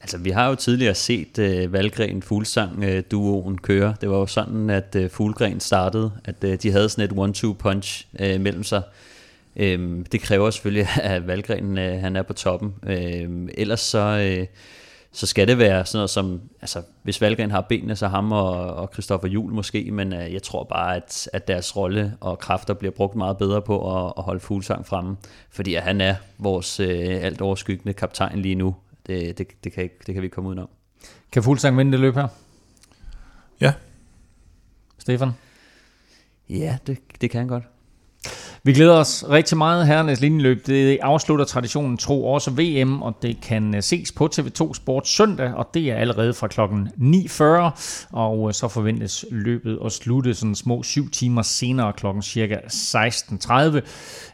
[0.00, 3.94] Altså, vi har jo tidligere set øh, Valgren Fuglsang øh, duoen køre.
[4.00, 7.52] Det var jo sådan, at øh, Fuglgren startede, at øh, de havde sådan et one-two
[7.52, 8.82] punch øh, mellem sig.
[9.56, 12.74] Øh, det kræver selvfølgelig, at Valgren øh, han er på toppen.
[12.86, 14.36] Øh, ellers så...
[14.38, 14.46] Øh,
[15.12, 18.74] så skal det være sådan noget som, altså hvis Valgren har benene, så ham og,
[18.74, 22.74] og Christoffer Jul måske, men uh, jeg tror bare, at, at deres rolle og kræfter
[22.74, 25.16] bliver brugt meget bedre på at, at holde Fuglsang fremme,
[25.50, 28.76] fordi at han er vores uh, alt overskyggende kaptajn lige nu.
[29.06, 30.68] Det, det, det, kan ikke, det kan vi ikke komme udenom.
[31.32, 32.28] Kan Fuglsang vinde det løb her?
[33.60, 33.72] Ja.
[34.98, 35.32] Stefan?
[36.48, 37.64] Ja, det, det kan han godt.
[38.68, 39.86] Vi glæder os rigtig meget.
[39.86, 44.74] Herrenes linjeløb det afslutter traditionen tro også VM, og det kan øh, ses på TV2
[44.74, 47.42] Sport søndag, og det er allerede fra klokken 9.40,
[48.12, 53.80] og øh, så forventes løbet at slutte sådan små syv timer senere klokken cirka 16.30.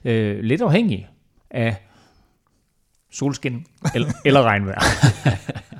[0.04, 1.08] Øh, lidt afhængig
[1.50, 1.76] af
[3.12, 4.80] solskin eller, eller regnvejr.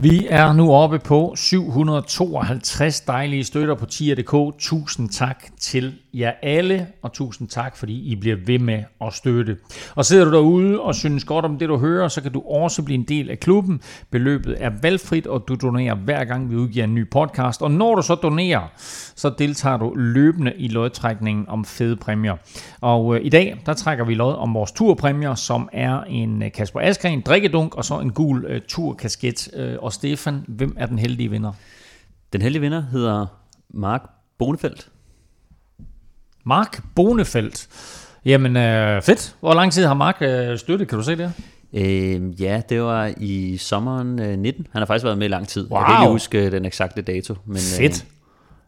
[0.00, 4.58] Vi er nu oppe på 752 dejlige støtter på tier.dk.
[4.58, 9.56] Tusind tak til jer alle, og tusind tak, fordi I bliver ved med at støtte.
[9.94, 12.82] Og sidder du derude og synes godt om det, du hører, så kan du også
[12.82, 13.80] blive en del af klubben.
[14.10, 17.62] Beløbet er valgfrit, og du donerer hver gang, vi udgiver en ny podcast.
[17.62, 18.66] Og når du så donerer,
[19.16, 22.36] så deltager du løbende i lodtrækningen om fede præmier.
[22.80, 26.52] Og øh, i dag, der trækker vi lod om vores turpræmier, som er en øh,
[26.52, 29.48] Kasper Askren drikkedunk, og så en gul øh, turkasket.
[29.54, 31.52] Øh, og Stefan, hvem er den heldige vinder?
[32.32, 33.26] Den heldige vinder hedder
[33.70, 34.88] Mark Bonefeldt.
[36.48, 37.66] Mark Bonefeldt.
[38.24, 39.34] Jamen øh, fedt.
[39.40, 40.88] Hvor lang tid har Mark øh, støttet?
[40.88, 41.32] Kan du se det?
[41.74, 44.66] Øh, ja, det var i sommeren øh, 19.
[44.72, 45.70] Han har faktisk været med i lang tid.
[45.70, 45.80] Wow.
[45.80, 47.34] Jeg kan ikke huske øh, den eksakte dato.
[47.46, 48.04] Men, Fedt.
[48.04, 48.17] Øh,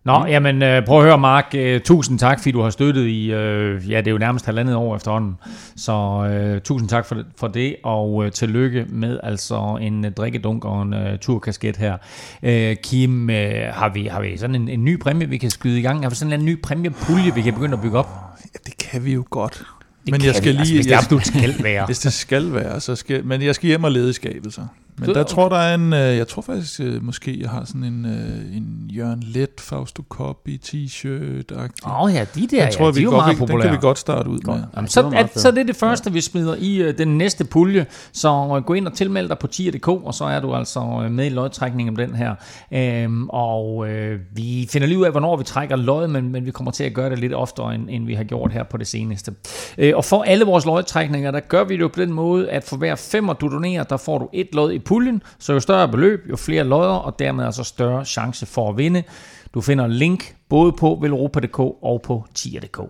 [0.04, 0.26] Nå, mm.
[0.26, 3.90] jamen øh, prøv at høre Mark, øh, tusind tak, fordi du har støttet i, øh,
[3.90, 5.36] ja det er jo nærmest halvandet år efterhånden,
[5.76, 5.92] så
[6.32, 10.82] øh, tusind tak for, for det, og øh, tillykke med altså en øh, drikkedunk og
[10.82, 11.96] en øh, turkasket her.
[12.42, 15.78] Øh, Kim, øh, har, vi, har vi sådan en, en ny præmie, vi kan skyde
[15.78, 16.02] i gang?
[16.02, 18.08] Har vi sådan en ny præmiepulje, vi kan begynde at bygge op?
[18.44, 19.62] Ja, det kan vi jo godt.
[20.04, 21.86] Det men jeg skal vi, altså, lige, hvis det absolut skal være.
[21.90, 24.60] hvis det skal være, så skal, men jeg skal hjem og lede skabet så.
[24.98, 27.64] Men Så- der tror der er en, øh, jeg tror faktisk øh, måske jeg har
[27.64, 31.52] sådan en, øh, en Jørgen Let Fausto Coppi t-shirt
[31.86, 33.40] Åh oh, ja, de der, Jeg tror, ja, vi de er jo godt, meget vi,
[33.40, 33.62] den populære.
[33.68, 34.54] kan vi godt starte ud med.
[34.54, 35.40] Jamen, det så, at, fedt.
[35.40, 37.86] så er det det første, vi smider i øh, den næste pulje.
[38.12, 41.26] Så øh, gå ind og tilmeld dig på tier.dk, og så er du altså med
[41.26, 42.34] i lodtrækningen om den her.
[42.72, 46.50] Øhm, og øh, vi finder lige ud af, hvornår vi trækker lod, men, men vi
[46.50, 48.86] kommer til at gøre det lidt oftere, end, end vi har gjort her på det
[48.86, 49.32] seneste.
[49.78, 52.64] Øh, og for alle vores lodtrækninger, der gør vi det jo på den måde, at
[52.64, 55.22] for hver femmer du donerer, der får du et lod i puljen.
[55.38, 59.02] Så jo større beløb, jo flere lodder, og dermed altså større chance for at vinde.
[59.54, 62.80] Du finder link både på velropa.dk og på tier.dk.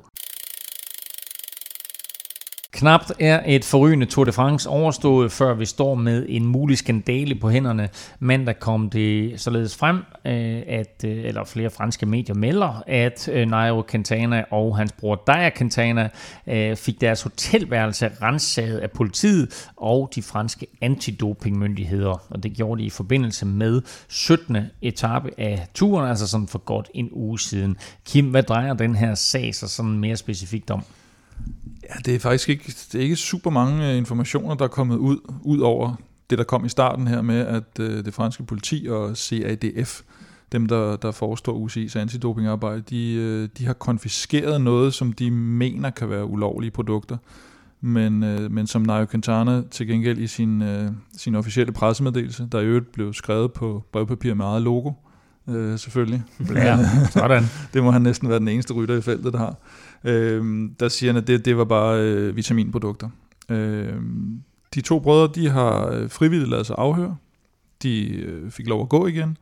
[2.81, 7.35] Knapt er et forrygende Tour de France overstået, før vi står med en mulig skandale
[7.35, 7.89] på hænderne.
[8.19, 13.49] Mandag kom det således frem, øh, at, øh, eller flere franske medier melder, at øh,
[13.49, 16.09] Nairo Quintana og hans bror Daya Quintana
[16.75, 22.23] fik deres hotelværelse renset af politiet og de franske antidopingmyndigheder.
[22.31, 24.57] Og det gjorde de i forbindelse med 17.
[24.83, 27.77] etape af turen, altså sådan for godt en uge siden.
[28.07, 30.85] Kim, hvad drejer den her sag sig sådan mere specifikt om?
[31.91, 34.97] Ja, det er faktisk ikke, det er ikke super mange øh, informationer, der er kommet
[34.97, 35.95] ud, ud over
[36.31, 40.01] det, der kom i starten her med, at øh, det franske politi og CADF,
[40.53, 45.91] dem der, der forestår UCI's antidopingarbejde, de, øh, de har konfiskeret noget, som de mener
[45.91, 47.17] kan være ulovlige produkter.
[47.81, 52.61] Men, øh, men som Nairo Quintana til gengæld i sin, øh, sin officielle pressemeddelelse, der
[52.61, 54.93] i øvrigt blev skrevet på brevpapir med eget logo,
[55.49, 56.23] øh, selvfølgelig.
[56.55, 56.79] Ja,
[57.11, 57.45] sådan.
[57.75, 59.57] det må han næsten være den eneste rytter i feltet, der har.
[60.05, 63.09] Øh, der siger han, at det, det var bare øh, vitaminprodukter.
[63.49, 63.95] Øh,
[64.75, 67.17] de to brødre, de har øh, frivilligt lavet sig afhøre.
[67.83, 69.37] De øh, fik lov at gå igen,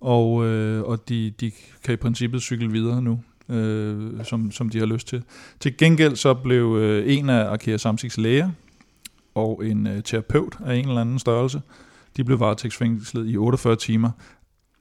[0.00, 1.52] og, øh, og de, de
[1.84, 5.22] kan i princippet cykle videre nu, øh, som, som de har lyst til.
[5.60, 8.50] Til gengæld så blev øh, en af Arkea Samsiks læger
[9.34, 11.62] og en øh, terapeut af en eller anden størrelse,
[12.16, 14.10] de blev varetægtsfængslet i 48 timer.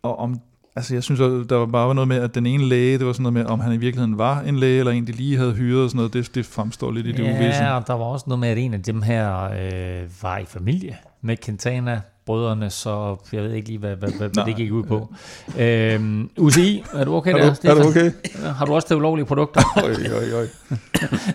[0.01, 0.39] Og om
[0.75, 3.13] Altså jeg synes, at der var bare noget med, at den ene læge, det var
[3.13, 5.53] sådan noget med, om han i virkeligheden var en læge, eller en, de lige havde
[5.53, 7.63] hyret og sådan noget, det, det fremstår lidt i det uvisse.
[7.63, 10.45] Ja, og der var også noget med, at en af dem her øh, var i
[10.45, 14.84] familie med Quintana, brødrene, så jeg ved ikke lige, hvad, hvad, hvad, det gik ud
[14.84, 15.13] på.
[15.60, 17.53] Øhm, UCI, er du okay Er der?
[17.53, 18.12] du, er du okay?
[18.55, 19.62] Har du også det ulovlige produkter?
[19.84, 20.47] Øj, øj, øj.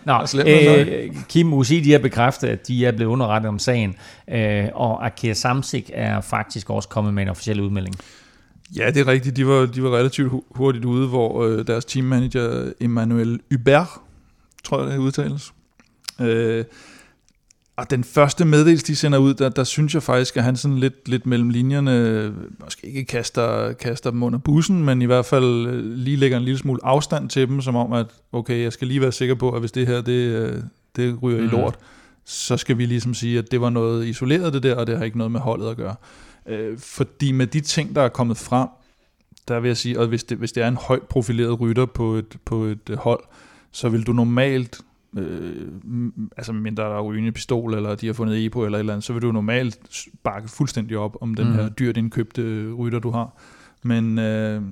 [0.05, 3.95] Nå, øh, Kim UCI, de har bekræftet, at de er blevet underrettet om sagen,
[4.31, 7.95] øh, og Akira Samsik er faktisk også kommet med en officiel udmelding.
[8.77, 9.37] Ja, det er rigtigt.
[9.37, 13.89] De var, de var relativt hu- hurtigt ude, hvor øh, deres teammanager Emmanuel Hubert,
[14.65, 15.53] tror jeg det udtales,
[16.21, 16.65] øh,
[17.77, 20.79] og den første meddelelse, de sender ud, der, der synes jeg faktisk, at han sådan
[20.79, 25.67] lidt, lidt mellem linjerne, måske ikke kaster, kaster dem under bussen, men i hvert fald
[25.67, 28.89] øh, lige lægger en lille smule afstand til dem, som om, at okay, jeg skal
[28.89, 30.63] lige være sikker på, at hvis det her, det, øh,
[30.97, 31.45] det ryger mm.
[31.45, 31.57] i Mhm.
[31.57, 31.79] lort,
[32.25, 35.05] så skal vi ligesom sige, at det var noget isoleret det der, og det har
[35.05, 35.95] ikke noget med holdet at gøre.
[36.49, 38.69] Øh, fordi med de ting, der er kommet frem,
[39.49, 42.13] der vil jeg sige, og hvis det, hvis det er en højt profileret rytter på
[42.15, 43.21] et, på et øh, hold,
[43.73, 44.81] så vil du normalt,
[45.17, 45.67] øh,
[46.37, 49.05] altså mindre der er rygende pistol, eller de har fundet EPO eller et eller andet,
[49.05, 49.79] så vil du normalt
[50.23, 51.55] bakke fuldstændig op om den Mhm.
[51.55, 53.31] her dyrt indkøbte øh, rytter, du har.
[53.83, 54.63] Men, øh,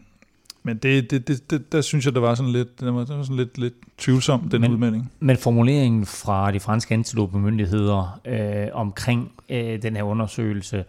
[0.62, 3.16] men det, det, det, det, der synes jeg, der var sådan lidt, det var, det
[3.16, 5.12] var sådan lidt, lidt tvivlsom, den Men- men, udmelding.
[5.20, 10.84] Men formuleringen fra de franske antidopingmyndigheder øh, omkring øh, den her undersøgelse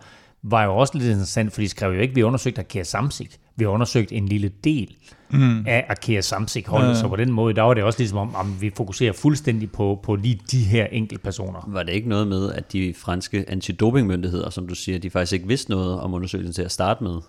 [0.47, 3.39] var jo også lidt interessant, for de skrev jo ikke, at vi undersøgte Akea Samsik.
[3.55, 4.95] Vi har undersøgt en lille del
[5.29, 5.65] mm.
[5.67, 6.95] af Akea Samsik holdet, ja.
[6.95, 9.99] så på den måde, der var det også ligesom om, om vi fokuserer fuldstændig på,
[10.03, 11.65] på lige de her enkelte personer.
[11.67, 15.47] Var det ikke noget med, at de franske antidopingmyndigheder, som du siger, de faktisk ikke
[15.47, 17.19] vidste noget om undersøgelsen til at starte med?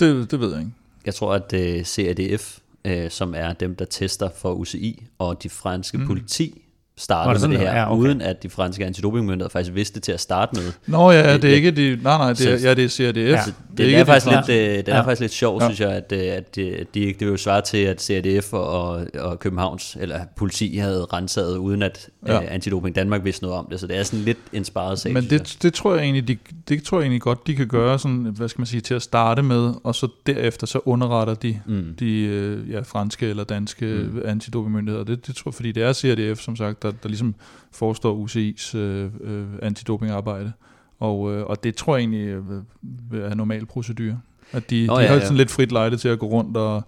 [0.00, 0.72] Det, det ved jeg ikke.
[1.06, 5.06] Jeg tror, at uh, øh, CADF, uh, øh, som er dem, der tester for UCI,
[5.18, 6.06] og de franske mm.
[6.06, 6.63] politi,
[6.96, 8.00] startede det med det her, ja, okay.
[8.00, 10.72] uden at de franske antidopingmyndigheder faktisk vidste til at starte med.
[10.86, 13.16] Nå ja, det, det er ikke de, nej nej, det er, ja, det er CRDF.
[13.16, 13.36] Ja.
[13.46, 15.02] Det, det, det, er, er faktisk lidt, det, det er ja.
[15.02, 15.68] faktisk lidt sjovt, ja.
[15.68, 19.06] synes jeg, at, øh, at de, de, det vil jo svare til, at CRDF og,
[19.18, 22.38] og Københavns, eller politi havde renset, uden at ja.
[22.38, 25.12] uh, Antidoping Danmark vidste noget om det, så det er sådan lidt en sparet sag.
[25.12, 26.36] Men det, det, tror jeg egentlig, de,
[26.68, 29.02] det tror jeg egentlig godt, de kan gøre sådan, hvad skal man sige, til at
[29.02, 31.94] starte med, og så derefter så underretter de mm.
[32.00, 34.22] de øh, ja, franske eller danske mm.
[34.24, 35.04] antidopingmyndigheder.
[35.04, 37.34] Det, det tror jeg, fordi det er CRDF, som sagt, der, der ligesom
[37.72, 40.52] forestår UCI's øh, øh, antidopingarbejde.
[41.00, 44.20] Og, øh, og det tror jeg egentlig øh, er normal procedure.
[44.52, 46.82] At de, oh, de ja, har sådan lidt frit lejde til at gå rundt og,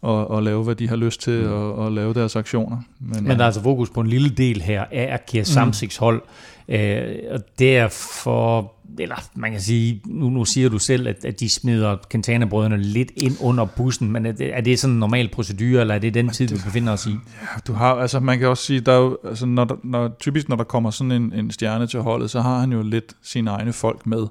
[0.00, 1.52] og, og lave, hvad de har lyst til, mm.
[1.52, 2.76] og, og lave deres aktioner.
[3.00, 6.22] Men, Men der er altså fokus på en lille del her af Akia Samsiks hold,
[6.68, 11.48] øh, og derfor eller man kan sige, nu, nu siger du selv, at, at de
[11.48, 15.80] smider Quintana-brødrene lidt ind under bussen, men er det, er det sådan en normal procedure,
[15.80, 17.10] eller er det den tid, du befinder os i?
[17.10, 20.16] Ja, du har, altså man kan også sige, der er jo, altså når, der, når,
[20.20, 23.16] typisk når der kommer sådan en, en stjerne til holdet, så har han jo lidt
[23.22, 24.26] sine egne folk med.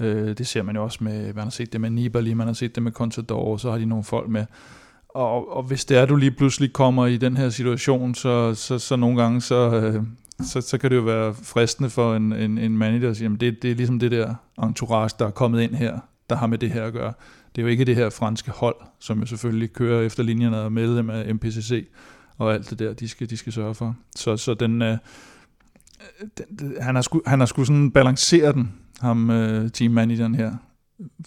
[0.00, 2.54] Øh, det ser man jo også med, man har set det med Nibali, man har
[2.54, 4.44] set det med Contador, så har de nogle folk med.
[5.08, 8.78] Og, og hvis det er, du lige pludselig kommer i den her situation, så, så,
[8.78, 10.02] så nogle gange, så, øh,
[10.42, 13.40] så, så kan det jo være fristende for en, en, en manager at sige, at
[13.40, 15.98] det, det er ligesom det der entourage, der er kommet ind her,
[16.30, 17.12] der har med det her at gøre.
[17.56, 20.72] Det er jo ikke det her franske hold, som jo selvfølgelig kører efter linjerne og
[20.72, 21.88] medlem af MPCC
[22.38, 23.96] og alt det der, de skal, de skal sørge for.
[24.16, 24.98] Så, så den, øh,
[26.38, 30.52] den, han, har sku, han har sgu sådan balanceret den, ham øh, teammanageren her.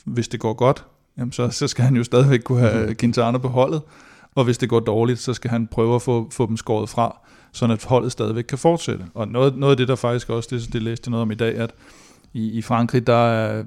[0.06, 0.86] Hvis det går godt,
[1.18, 2.96] jamen så, så skal han jo stadigvæk kunne have mhm.
[2.96, 3.82] Quintana på holdet,
[4.36, 7.28] og hvis det går dårligt, så skal han prøve at få, få dem skåret fra
[7.52, 9.06] sådan at holdet stadigvæk kan fortsætte.
[9.14, 11.36] Og noget, noget af det, der faktisk også, det, det læste jeg noget om i
[11.36, 11.72] dag, at
[12.34, 13.64] i, i Frankrig, der er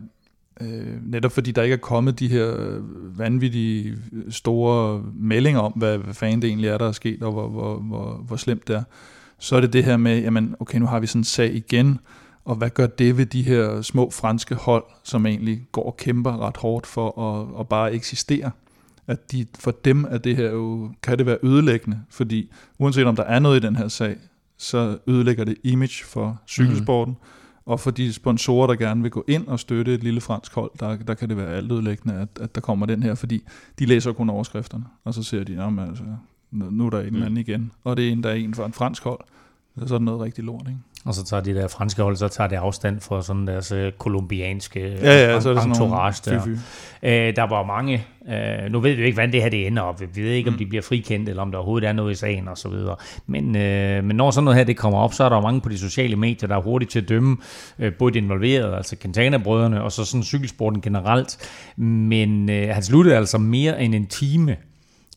[0.61, 2.81] øh, netop fordi der ikke er kommet de her
[3.17, 3.97] vanvittige
[4.31, 7.77] store meldinger om, hvad, hvad fanden det egentlig er, der er sket, og hvor, hvor,
[7.77, 8.83] hvor, hvor slemt det er,
[9.39, 11.99] så er det det her med, jamen okay, nu har vi sådan en sag igen,
[12.45, 16.47] og hvad gør det ved de her små franske hold, som egentlig går og kæmper
[16.47, 18.51] ret hårdt for at, at bare eksistere?
[19.07, 23.17] At de, for dem er det her jo, kan det være ødelæggende, fordi uanset om
[23.17, 24.17] der er noget i den her sag,
[24.59, 27.63] så ødelægger det image for cykelsporten, mm.
[27.67, 30.71] og for de sponsorer, der gerne vil gå ind og støtte et lille fransk hold,
[30.81, 33.43] der, der kan det være alt ødelæggende, at, at der kommer den her, fordi
[33.79, 36.05] de læser kun overskrifterne, og så ser de, jamen altså,
[36.51, 37.23] nu er der en mm.
[37.23, 39.21] anden igen, og det er en, der er en for en fransk hold,
[39.87, 40.81] så er det noget rigtig lort, ikke?
[41.05, 43.79] Og så tager de der franske hold, så tager det afstand fra sådan deres uh,
[43.99, 46.41] kolumbianske ja, ja, så er det entourage der.
[46.43, 49.83] Uh, der var mange, uh, nu ved vi jo ikke, hvordan det her det ender
[49.83, 50.01] op.
[50.01, 50.59] Vi ved ikke, om mm.
[50.59, 52.97] de bliver frikendt, eller om der overhovedet er noget i sagen og så videre.
[53.27, 55.69] Men, uh, men når sådan noget her det kommer op, så er der mange på
[55.69, 57.37] de sociale medier, der er hurtigt til at dømme
[57.79, 61.51] uh, både de involverede, altså Quintana-brødrene, og så sådan cykelsporten generelt.
[61.77, 64.57] Men uh, han sluttede altså mere end en time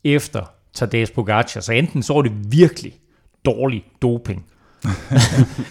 [0.04, 0.42] efter
[0.74, 2.94] Tadej Pogacar, så enten så var det virkelig
[3.46, 4.46] dårlig doping,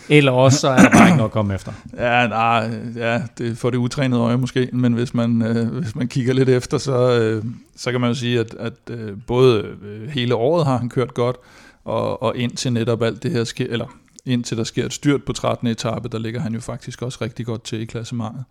[0.08, 1.72] eller også så er der bare ikke noget at komme efter.
[1.96, 6.08] Ja, nej, ja, det får det utrænede øje måske, men hvis man, øh, hvis man
[6.08, 7.44] kigger lidt efter, så, øh,
[7.76, 11.14] så kan man jo sige, at, at øh, både øh, hele året har han kørt
[11.14, 11.36] godt,
[11.84, 13.86] og, og indtil netop alt det her sker, eller
[14.26, 15.68] indtil der sker et styrt på 13.
[15.68, 18.44] etape, der ligger han jo faktisk også rigtig godt til i klassementet.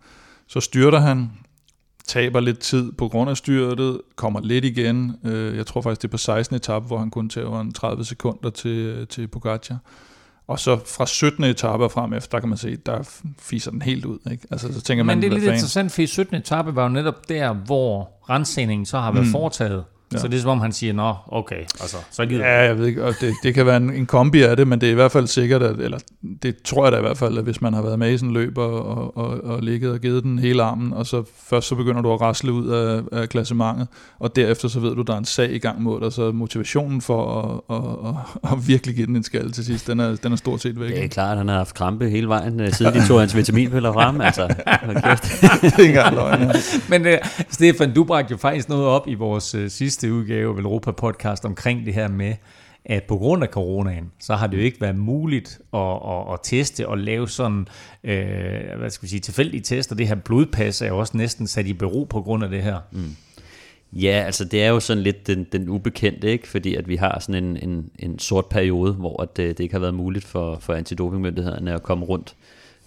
[0.46, 1.30] Så styrter han,
[2.06, 5.16] taber lidt tid på grund af styrtet, kommer lidt igen.
[5.24, 6.56] Øh, jeg tror faktisk, det er på 16.
[6.56, 9.78] etape, hvor han kun tager en 30 sekunder til, øh, til Pogacar.
[10.46, 11.44] Og så fra 17.
[11.44, 14.18] etape frem efter, der kan man se, der fiser den helt ud.
[14.30, 14.46] Ikke?
[14.50, 16.36] Altså, så tænker Men man, det er lidt interessant, for 17.
[16.36, 19.32] etape var jo netop der, hvor rensningen så har været mm.
[19.32, 19.84] foretaget.
[20.14, 20.18] Ja.
[20.18, 22.86] Så det er som om han siger, nå, okay, altså, så gider Ja, jeg ved
[22.86, 24.94] ikke, og det, det kan være en, en kombi af det, men det er i
[24.94, 25.98] hvert fald sikkert, at, eller
[26.42, 28.28] det tror jeg da i hvert fald, at hvis man har været med i sådan
[28.28, 31.68] en løb og, og, og, og ligget og givet den hele armen, og så først
[31.68, 33.88] så begynder du at rasle ud af, af klassementet,
[34.18, 37.00] og derefter så ved du, der er en sag i gang mod dig, så motivationen
[37.00, 40.32] for at, at, at, at virkelig give den en skal til sidst, den er, den
[40.32, 40.90] er stort set væk.
[40.90, 43.36] Det er klart, at han har haft krampe hele vejen, øh, siden de tog hans
[43.36, 44.46] vitaminpiller frem, altså.
[45.62, 46.52] det er ikke engang løgn, ja.
[46.88, 47.12] Men uh,
[47.50, 50.90] Stefan, du bragte jo faktisk noget op i vores uh, sidste sidste udgave af Europa
[50.90, 52.34] Podcast omkring det her med,
[52.84, 56.40] at på grund af coronaen, så har det jo ikke været muligt at, at, at
[56.42, 57.66] teste og lave sådan,
[58.04, 59.94] øh, hvad skal vi sige, tilfældige tester.
[59.94, 62.78] Det her blodpas er jo også næsten sat i bero på grund af det her.
[62.92, 63.16] Mm.
[63.92, 66.48] Ja, altså det er jo sådan lidt den, den ubekendte, ikke?
[66.48, 69.74] fordi at vi har sådan en, en, en sort periode, hvor at, øh, det ikke
[69.74, 72.34] har været muligt for, for antidopingmyndighederne at komme rundt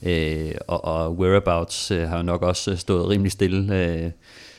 [0.04, 3.76] øh, og, og whereabouts øh, har jo nok også øh, stået rimelig stille.
[3.76, 4.12] Øh,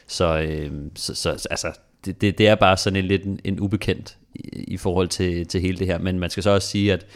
[0.07, 1.73] så, øh, så, så altså,
[2.09, 5.47] det, det, det er bare sådan en lidt en, en ubekendt i, i forhold til,
[5.47, 5.99] til hele det her.
[5.99, 7.07] Men man skal så også sige, at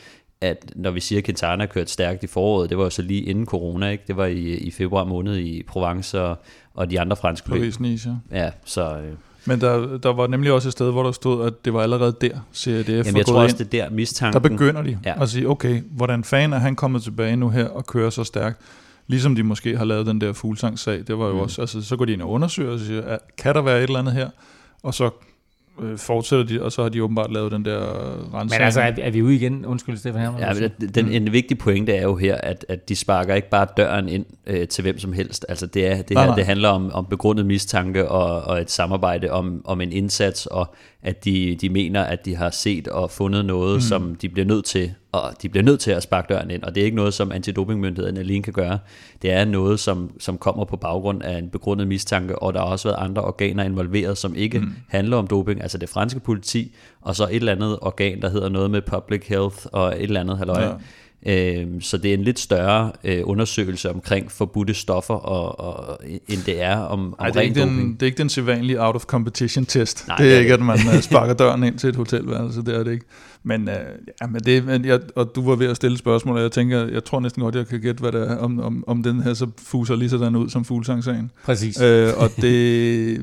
[0.43, 3.23] at når vi siger, at Quintana kørt stærkt i foråret, det var jo så lige
[3.23, 4.05] inden corona, ikke?
[4.07, 6.37] Det var i, i februar måned i Provence og,
[6.75, 7.59] og de andre franske løb.
[7.59, 8.45] Paris, Nice, ja.
[8.45, 9.13] ja så, øh.
[9.45, 12.17] Men der, der var nemlig også et sted, hvor der stod, at det var allerede
[12.21, 14.43] der, CRDF Jamen, jeg tror også, det er der mistanken.
[14.43, 15.23] Der begynder de ja.
[15.23, 18.61] at sige, okay, hvordan fanden er han kommet tilbage nu her og kører så stærkt?
[19.07, 21.41] Ligesom de måske har lavet den der fuglsangssag, det var jo mm.
[21.41, 23.99] også, altså så går de ind og undersøger og siger, kan der være et eller
[23.99, 24.31] andet her?
[24.83, 25.11] Og så
[25.83, 27.81] øh, fortsætter de, og så har de åbenbart lavet den der
[28.35, 28.51] rensning.
[28.51, 29.67] Men altså, er, er vi ude igen?
[29.67, 30.43] Undskyld, Stefan Hermann.
[30.43, 31.13] Ja, men den, mm.
[31.13, 34.69] en vigtig pointe er jo her, at, at de sparker ikke bare døren ind øh,
[34.69, 35.47] til hvem som helst.
[35.49, 36.35] Altså, det, er, det her, nej, nej.
[36.35, 40.75] det handler om, om begrundet mistanke og, og et samarbejde om, om en indsats, og
[41.03, 43.81] at de, de mener, at de har set og fundet noget, mm.
[43.81, 46.75] som de bliver nødt til, og de bliver nødt til at sparke døren ind, og
[46.75, 48.79] det er ikke noget, som antidopingmyndigheden alene kan gøre.
[49.23, 52.67] Det er noget, som, som kommer på baggrund af en begrundet mistanke, og der har
[52.67, 54.73] også været andre organer involveret, som ikke mm.
[54.89, 58.49] handler om doping, altså det franske politi, og så et eller andet organ, der hedder
[58.49, 60.63] noget med public health, og et eller andet halløj.
[60.63, 60.73] Ja
[61.81, 66.63] så det er en lidt større øh, undersøgelse omkring forbudte stoffer, og, og, end det
[66.63, 69.03] er om, om Ej, det er, ikke den, det er ikke den sædvanlige out of
[69.03, 70.09] competition test.
[70.09, 72.75] Nej, det er det ikke, at man øh, sparker døren ind til et hotelværelse, det
[72.75, 73.07] er det ikke.
[73.45, 73.77] Men, øh,
[74.21, 76.89] ja, men det, men jeg, og du var ved at stille spørgsmål, og jeg tænker,
[76.89, 79.35] jeg tror næsten godt, jeg kan gætte, hvad det er, om, om, om den her
[79.35, 81.31] så fuser lige sådan ud som fuglsangsagen.
[81.45, 81.81] Præcis.
[81.81, 83.21] Øh, og det lige...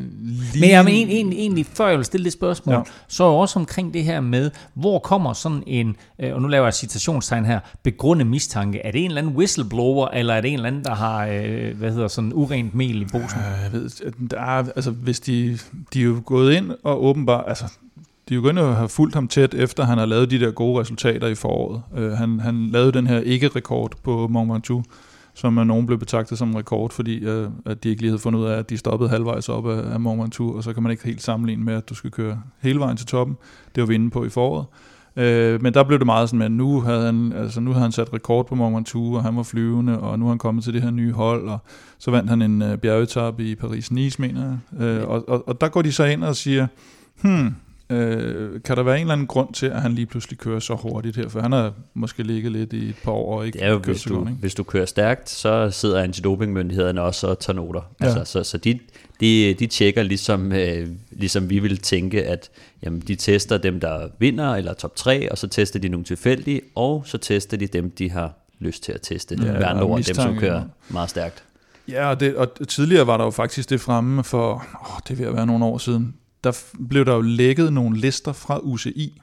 [0.59, 2.81] Men jamen, egentlig, egentlig, før jeg vil stille det spørgsmål, ja.
[3.07, 6.65] så er også omkring det her med, hvor kommer sådan en, øh, og nu laver
[6.65, 8.79] jeg citationstegn her, begrundet mistanke.
[8.79, 11.77] Er det en eller anden whistleblower, eller er det en eller anden, der har, øh,
[11.77, 13.39] hvad hedder sådan, urent mel i posen?
[13.39, 13.89] Øh, jeg ved,
[14.27, 15.59] der er, altså, hvis de,
[15.93, 17.65] de er jo gået ind og åbenbart, altså,
[18.29, 20.81] de er jo at have fulgt ham tæt, efter han har lavet de der gode
[20.81, 21.81] resultater i foråret.
[21.91, 24.85] Uh, han, han lavede den her ikke-rekord på Mont Ventoux,
[25.33, 28.21] som af nogen blev betragtet som en rekord, fordi uh, at de ikke lige havde
[28.21, 30.83] fundet ud af, at de stoppede halvvejs op af, af Mont Ventoux, og så kan
[30.83, 33.37] man ikke helt sammenligne med, at du skal køre hele vejen til toppen.
[33.75, 34.65] Det var vi inde på i foråret.
[35.15, 37.91] Uh, men der blev det meget sådan, at nu havde han, altså nu havde han
[37.91, 40.73] sat rekord på Mont Ventoux, og han var flyvende, og nu er han kommet til
[40.73, 41.57] det her nye hold, og
[41.99, 45.01] så vandt han en uh, bjergetap i Paris-Nice, mener jeg.
[45.03, 46.67] Uh, og, og, og der går de så ind og siger,
[47.21, 47.55] hmm,
[47.91, 50.75] Øh, kan der være en eller anden grund til, at han lige pludselig kører så
[50.75, 51.29] hurtigt her?
[51.29, 53.77] For han har måske ligget lidt i et par år og ikke det er jo,
[53.77, 57.81] hvis, du, hvis du kører stærkt, så sidder antidopingmyndighederne også og tager noter.
[58.01, 58.05] Ja.
[58.05, 58.79] Altså, så, så de,
[59.19, 62.49] de, de tjekker ligesom, øh, ligesom vi vil tænke, at
[62.83, 66.61] jamen, de tester dem, der vinder, eller top 3, og så tester de nogle tilfældige,
[66.75, 69.35] og så tester de dem, de har lyst til at teste.
[69.41, 71.43] Ja, med andre ord, dem, som kører meget stærkt.
[71.87, 75.33] Ja, og, det, og tidligere var der jo faktisk det fremme for, åh, det vil
[75.33, 76.13] være nogle år siden,
[76.43, 79.21] der blev der jo lækket nogle lister fra UCI.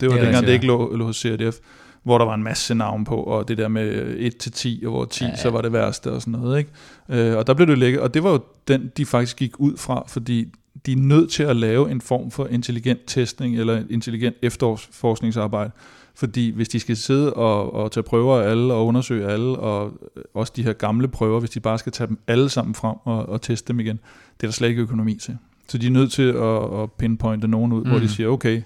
[0.00, 1.56] Det var det dengang, det ikke lå, lå hos CRDF,
[2.02, 4.92] hvor der var en masse navn på, og det der med 1 til 10, og
[4.92, 5.36] hvor 10 ja, ja.
[5.36, 6.58] så var det værste og sådan noget.
[6.58, 6.70] Ikke?
[7.08, 9.76] Øh, og der blev det lækket, og det var jo den, de faktisk gik ud
[9.76, 10.52] fra, fordi
[10.86, 15.70] de er nødt til at lave en form for intelligent testning, eller intelligent efterforskningsarbejde.
[16.14, 19.92] Fordi hvis de skal sidde og, og tage prøver af alle, og undersøge alle, og
[20.34, 23.28] også de her gamle prøver, hvis de bare skal tage dem alle sammen frem og,
[23.28, 23.96] og teste dem igen,
[24.40, 25.38] det er der slet ikke økonomi til.
[25.68, 27.88] Så de er nødt til at, at pinpointe nogen ud, mm.
[27.88, 28.08] hvor de mm.
[28.08, 28.62] siger, okay,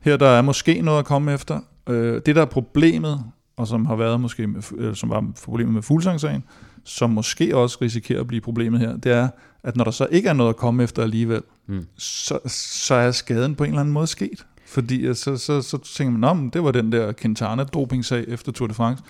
[0.00, 1.60] her der er måske noget at komme efter.
[1.88, 3.24] Øh, det der er problemet,
[3.56, 6.44] og som har været måske, med, øh, som var problemet med fuglsangsagen,
[6.84, 9.28] som måske også risikerer at blive problemet her, det er,
[9.62, 11.86] at når der så ikke er noget at komme efter alligevel, mm.
[11.96, 14.46] så, så er skaden på en eller anden måde sket.
[14.66, 18.68] Fordi så, så, så tænker man, om det var den der Quintana dopingsag efter Tour
[18.68, 19.02] de France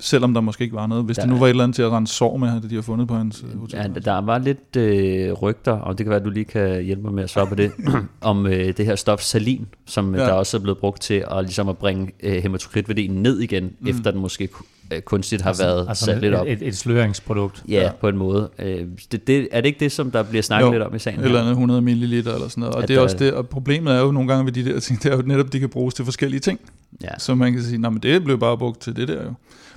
[0.00, 1.04] selvom der måske ikke var noget.
[1.04, 2.74] Hvis der, det nu var et eller andet til at rende sår med, det de
[2.74, 3.78] har fundet på hans øh, hotel.
[3.78, 7.02] Ja, der var lidt øh, rygter, og det kan være, at du lige kan hjælpe
[7.02, 7.72] mig med at svare på det,
[8.20, 10.20] om øh, det her stof salin, som ja.
[10.20, 13.88] der også er blevet brugt til at, ligesom at bringe øh, hematokritværdien ned igen, mm.
[13.88, 14.48] efter den måske
[14.92, 16.46] øh, kunstigt har altså, været altså sat lidt op.
[16.46, 17.64] Et, et sløringsprodukt.
[17.68, 18.50] Ja, ja, på en måde.
[18.58, 20.98] Øh, det, det, er det ikke det, som der bliver snakket jo, lidt om i
[20.98, 21.20] sagen?
[21.20, 22.74] eller andet 100 ml eller sådan noget.
[22.74, 25.02] Og, det er også det, og problemet er jo nogle gange ved de der ting,
[25.02, 26.60] det er jo netop, de kan bruges til forskellige ting.
[27.02, 27.18] Ja.
[27.18, 29.34] Så man kan sige, men det blev bare brugt til det der jo.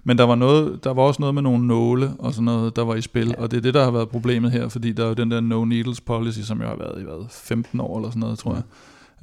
[0.08, 2.84] Men der var, noget, der var også noget med nogle nåle og sådan noget, der
[2.84, 3.42] var i spil, ja.
[3.42, 5.40] og det er det, der har været problemet her, fordi der er jo den der
[5.40, 8.54] no needles policy, som jo har været i hvad, 15 år eller sådan noget, tror
[8.54, 8.64] jeg.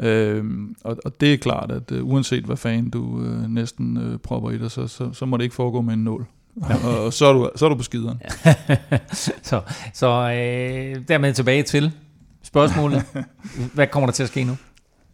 [0.06, 4.18] Øhm, og, og det er klart, at uh, uanset hvad fanden du uh, næsten uh,
[4.20, 6.26] propper i dig, så, så, så må det ikke foregå med en nål.
[6.68, 6.88] Ja.
[6.88, 8.22] og, og så er du, så er du på skideren.
[8.46, 8.54] Ja.
[9.42, 9.60] så
[9.92, 11.92] så øh, dermed tilbage til
[12.42, 13.02] spørgsmålet.
[13.74, 14.56] Hvad kommer der til at ske nu?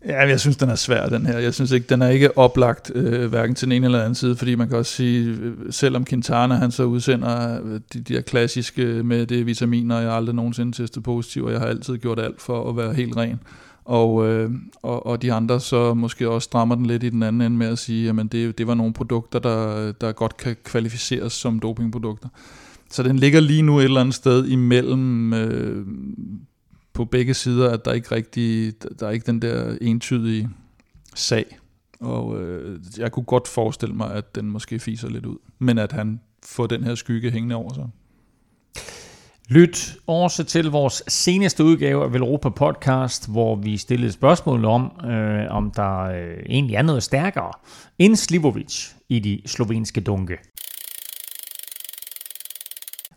[0.07, 1.39] Ja, jeg synes, den er svær, den her.
[1.39, 4.37] Jeg synes ikke, den er ikke oplagt, øh, hverken til den ene eller anden side,
[4.37, 8.21] fordi man kan også sige, øh, selvom Quintana, han så udsender øh, de, de her
[8.21, 12.43] klassiske med det vitaminer, jeg aldrig nogensinde testet positiv, og jeg har altid gjort alt
[12.43, 13.41] for at være helt ren.
[13.85, 14.51] Og, øh,
[14.83, 17.67] og, og de andre så måske også strammer den lidt i den anden ende med
[17.67, 22.29] at sige, at det, det var nogle produkter, der, der godt kan kvalificeres som dopingprodukter.
[22.91, 25.87] Så den ligger lige nu et eller andet sted imellem øh,
[27.01, 30.49] på begge sider, at der ikke rigtig, der er ikke den der entydige
[31.15, 31.59] sag.
[32.01, 35.93] Og øh, jeg kunne godt forestille mig, at den måske fiser lidt ud, men at
[35.93, 37.89] han får den her skygge hængende over sig.
[39.49, 45.51] Lyt også til vores seneste udgave af Velropa Podcast, hvor vi stillede spørgsmål om, øh,
[45.51, 47.53] om der øh, egentlig er noget stærkere
[47.99, 50.39] end Slivovic i de slovenske dunke.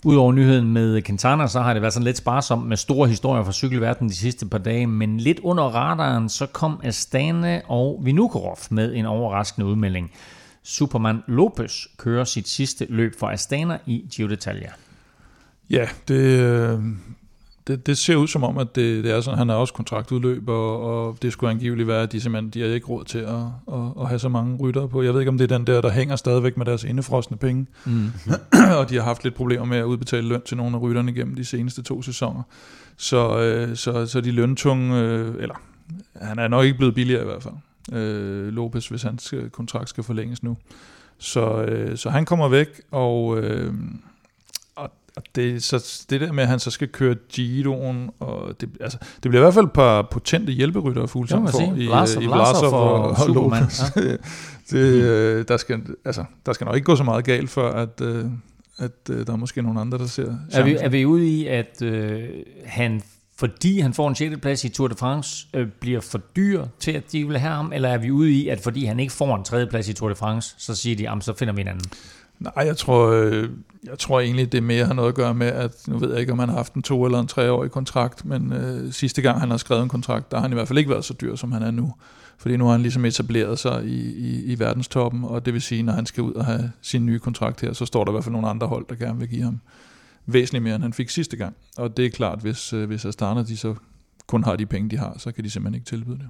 [0.05, 3.51] Udover nyheden med Quintana, så har det været sådan lidt sparsomt med store historier fra
[3.51, 8.93] cykelverdenen de sidste par dage, men lidt under radaren, så kom Astana og Vinukorov med
[8.95, 10.11] en overraskende udmelding.
[10.63, 14.71] Superman Lopez kører sit sidste løb for Astana i Giro d'Italia.
[15.69, 16.79] Ja, det, øh,
[17.67, 20.49] det, det ser ud som om, at det, det er sådan, han har også kontraktudløb,
[20.49, 23.35] og, og det skulle angiveligt være, at de simpelthen de har ikke råd til at,
[23.73, 25.01] at, at have så mange rytter på.
[25.03, 27.67] Jeg ved ikke, om det er den der, der hænger stadigvæk med deres indefrostende penge,
[27.85, 28.11] mm.
[28.79, 31.35] og de har haft lidt problemer med at udbetale løn til nogle af rytterne gennem
[31.35, 32.43] de seneste to sæsoner.
[32.97, 35.55] Så, øh, så, så de løntunge, øh, eller
[36.21, 40.03] han er nok ikke blevet billigere i hvert fald, øh, Lopez, hvis hans kontrakt skal
[40.03, 40.57] forlænges nu.
[41.17, 43.37] Så, øh, så han kommer væk, og...
[43.37, 43.73] Øh,
[45.15, 48.97] og det, så det der med, at han så skal køre Giroen, og det, altså,
[49.23, 52.73] det bliver i hvert fald et par potente hjælperytter Fuglsang for i, Vlasov, i Vlasov
[52.73, 53.81] og, og, Lopez.
[53.95, 54.01] Ja.
[54.71, 58.01] det, øh, der, skal, altså, der skal nok ikke gå så meget galt for, at,
[58.01, 58.25] øh,
[58.77, 61.47] at øh, der er måske nogle andre, der ser er vi, er vi ude i,
[61.47, 62.29] at øh,
[62.65, 63.01] han
[63.35, 64.37] fordi han får en 6.
[64.41, 67.71] plads i Tour de France, øh, bliver for dyr til, at de vil have ham?
[67.73, 69.67] Eller er vi ude i, at fordi han ikke får en 3.
[69.67, 71.85] plads i Tour de France, så siger de, så finder vi en anden?
[72.43, 73.49] Nej, jeg tror, øh,
[73.83, 76.31] jeg tror egentlig, det mere har noget at gøre med, at nu ved jeg ikke,
[76.31, 79.49] om han har haft en to- eller en treårig kontrakt, men øh, sidste gang han
[79.49, 81.51] har skrevet en kontrakt, der har han i hvert fald ikke været så dyr, som
[81.51, 81.93] han er nu.
[82.37, 85.83] Fordi nu har han ligesom etableret sig i, i, i verdenstoppen, og det vil sige,
[85.83, 88.23] når han skal ud og have sin nye kontrakt her, så står der i hvert
[88.23, 89.59] fald nogle andre hold, der gerne vil give ham
[90.25, 91.55] væsentligt mere, end han fik sidste gang.
[91.77, 93.75] Og det er klart, hvis, øh, hvis Astana de så
[94.27, 96.29] kun har de penge, de har, så kan de simpelthen ikke tilbyde det.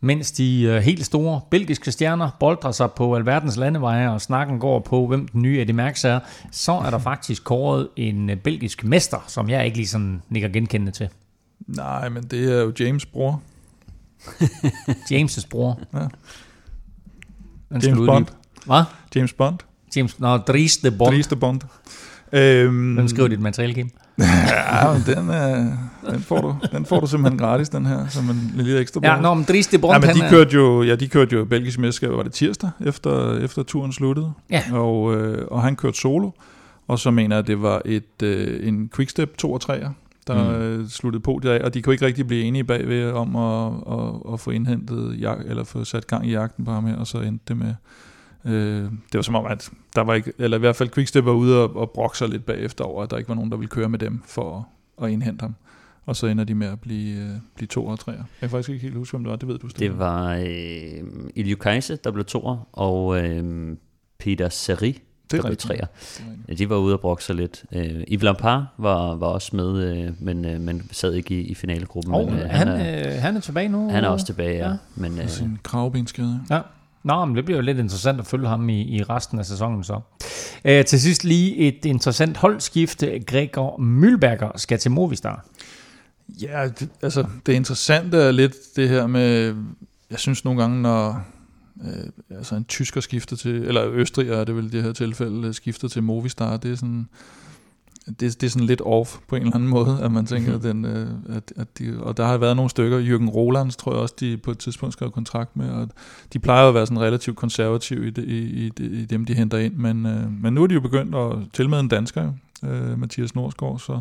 [0.00, 4.80] Mens de øh, helt store belgiske stjerner boldrer sig på alverdens landeveje, og snakken går
[4.80, 6.20] på, hvem den nye Eddie Merckx er,
[6.50, 10.48] så er der faktisk kåret en øh, belgisk mester, som jeg ikke lige sådan nikker
[10.48, 11.08] genkendende til.
[11.66, 13.42] Nej, men det er jo James' bror.
[15.12, 15.80] James' bror?
[15.94, 16.08] Ja.
[17.72, 18.26] James Bond.
[18.66, 18.82] Hvad?
[19.14, 19.58] James Bond.
[19.96, 21.10] James, no, Dries de Bond.
[21.10, 21.60] Dries de Bond.
[22.32, 23.90] Øhm, Hvem skriver dit materiale, Kim?
[24.18, 28.30] ja, men den, øh, den, får du, den får du simpelthen gratis, den her, som
[28.30, 30.94] en lille ekstra Ja, nå, men Dries de Bond, ja, men de kørte jo, ja,
[30.94, 34.32] de kørte jo belgisk mesterskab, var det tirsdag, efter, efter turen sluttede.
[34.50, 34.62] Ja.
[34.72, 36.30] Og, øh, og han kørte solo,
[36.88, 39.88] og så mener jeg, at det var et, øh, en quickstep 2 og 3'er,
[40.26, 40.62] der mm.
[40.62, 44.32] øh, sluttede på af, og de kunne ikke rigtig blive enige bagved om at, at,
[44.32, 47.18] at få indhentet, jak, eller få sat gang i jagten på ham her, og så
[47.18, 47.74] endte det med
[48.44, 51.32] Øh, det var som om, at der var ikke, eller i hvert fald Quickstep var
[51.32, 53.68] ude og, og brokke sig lidt bagefter over, at der ikke var nogen, der ville
[53.68, 54.68] køre med dem for
[54.98, 55.54] at, at indhente ham.
[56.06, 58.12] Og så ender de med at blive, øh, blive to og tre.
[58.12, 59.36] Jeg kan faktisk ikke helt huske, hvem det var.
[59.36, 59.90] Det ved du stadig.
[59.90, 63.76] Det var øh, Ilio Kajse, der blev toer, og øh,
[64.18, 64.98] Peter Seri,
[65.30, 65.86] der blev treer.
[66.48, 67.64] Ja, de var ude og brokke sig lidt.
[67.72, 71.54] Øh, Yves Lampard var, var også med, øh, men, øh, men sad ikke i, i
[71.54, 72.14] finalegruppen.
[72.14, 73.90] Oh, men, øh, han, han, er, øh, han er tilbage nu?
[73.90, 74.68] Han er også tilbage, ja.
[74.68, 74.76] ja.
[74.94, 76.40] Men, øh, sin kravbenskade.
[76.50, 76.60] Ja.
[77.04, 79.84] Nå, men det bliver jo lidt interessant at følge ham i, i resten af sæsonen
[79.84, 80.00] så.
[80.64, 83.20] Æ, til sidst lige et interessant holdskifte.
[83.26, 85.46] Gregor Mølberger skal til Movistar.
[86.42, 89.54] Ja, det, altså det interessante er lidt det her med,
[90.10, 91.22] jeg synes nogle gange, når
[91.84, 95.54] øh, altså en tysker skifter til, eller Østrig er det vel i det her tilfælde,
[95.54, 97.08] skifter til Movistar, det er sådan,
[98.06, 100.68] det, det er sådan lidt off på en eller anden måde, at man tænker, mm-hmm.
[100.68, 100.84] at, den,
[101.30, 104.14] øh, at, at de, og der har været nogle stykker, Jürgen Rolands tror jeg også,
[104.20, 105.88] de på et tidspunkt skrev kontrakt med, og
[106.32, 109.58] de plejer at være sådan relativt konservative i, det, i, i, i dem, de henter
[109.58, 112.32] ind, men, øh, men nu er de jo begyndt at til med en dansker,
[112.64, 114.00] øh, Mathias Norsgaard, så,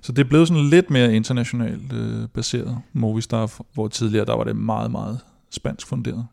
[0.00, 4.44] så det er blevet sådan lidt mere internationalt øh, baseret Movistar, hvor tidligere der var
[4.44, 5.18] det meget, meget
[5.50, 6.26] spansk funderet.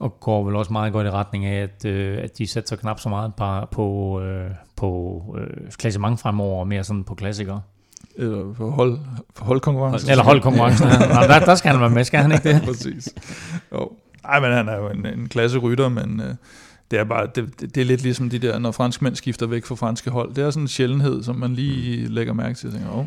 [0.00, 3.00] Og går vel også meget godt i retning af, at, øh, at de sætter knap
[3.00, 7.60] så meget på, på, øh, på øh, klassement fremover, og mere sådan på klassikere.
[8.16, 8.98] Eller på hold,
[9.34, 10.10] på holdkonkurrence.
[10.10, 10.86] Eller holdkonkurrence.
[10.86, 10.98] ja.
[10.98, 12.62] Nå, der, der skal han være med, skal han ikke det?
[12.68, 13.14] Præcis.
[13.72, 13.90] Jo.
[14.24, 16.34] Ej, men han er jo en, en klasse rytter, men øh,
[16.90, 19.64] det er bare, det, det, er lidt ligesom de der, når franske mænd skifter væk
[19.64, 20.34] fra franske hold.
[20.34, 22.72] Det er sådan en sjældenhed, som man lige lægger mærke til.
[22.72, 23.06] Tænker, oh,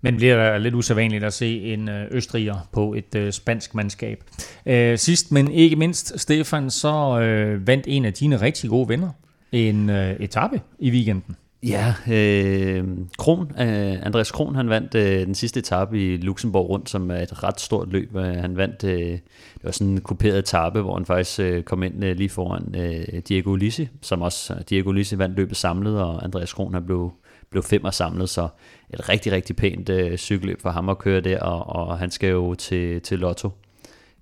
[0.00, 4.24] men bliver lidt usædvanligt at se en øh, østriger på et øh, spansk mandskab.
[4.66, 9.10] Øh, sidst, men ikke mindst, Stefan, så øh, vandt en af dine rigtig gode venner
[9.52, 11.36] en øh, etape i weekenden.
[11.62, 12.84] Ja, øh,
[13.18, 17.16] Kron, øh, Andreas Kron, han vandt øh, den sidste etape i Luxembourg rundt, som er
[17.16, 18.16] et ret stort løb.
[18.16, 21.82] Øh, han vandt, øh, det var sådan en kuperet etape, hvor han faktisk øh, kom
[21.82, 26.24] ind øh, lige foran øh, Diego Ulisse, som også, Diego Ulisse vandt løbet samlet, og
[26.24, 27.12] Andreas Kron han blev,
[27.56, 28.48] blev femmer samlet, så
[28.94, 32.30] et rigtig, rigtig pænt øh, cykelløb for ham at køre der, og, og han skal
[32.30, 33.50] jo til, til Lotto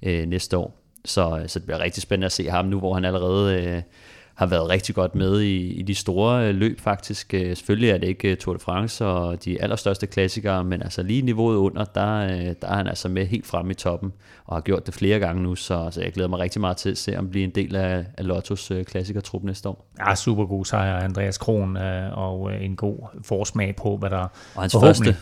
[0.02, 0.80] øh, næste år.
[1.04, 3.62] Så, øh, så det bliver rigtig spændende at se ham nu, hvor han allerede...
[3.62, 3.82] Øh,
[4.34, 7.34] har været rigtig godt med i, i de store øh, løb faktisk.
[7.34, 11.02] Øh, selvfølgelig er det ikke øh, Tour de France og de allerstørste klassikere, men altså
[11.02, 14.12] lige niveauet under, der, der er han altså med helt fremme i toppen,
[14.44, 16.90] og har gjort det flere gange nu, så, så jeg glæder mig rigtig meget til
[16.90, 19.90] at se, om bliver en del af, af Lottos klassikertrup næste år.
[19.98, 21.76] Ja, super god sejr, Andreas Kron,
[22.12, 25.16] og en god forsmag på, hvad der Og hans første,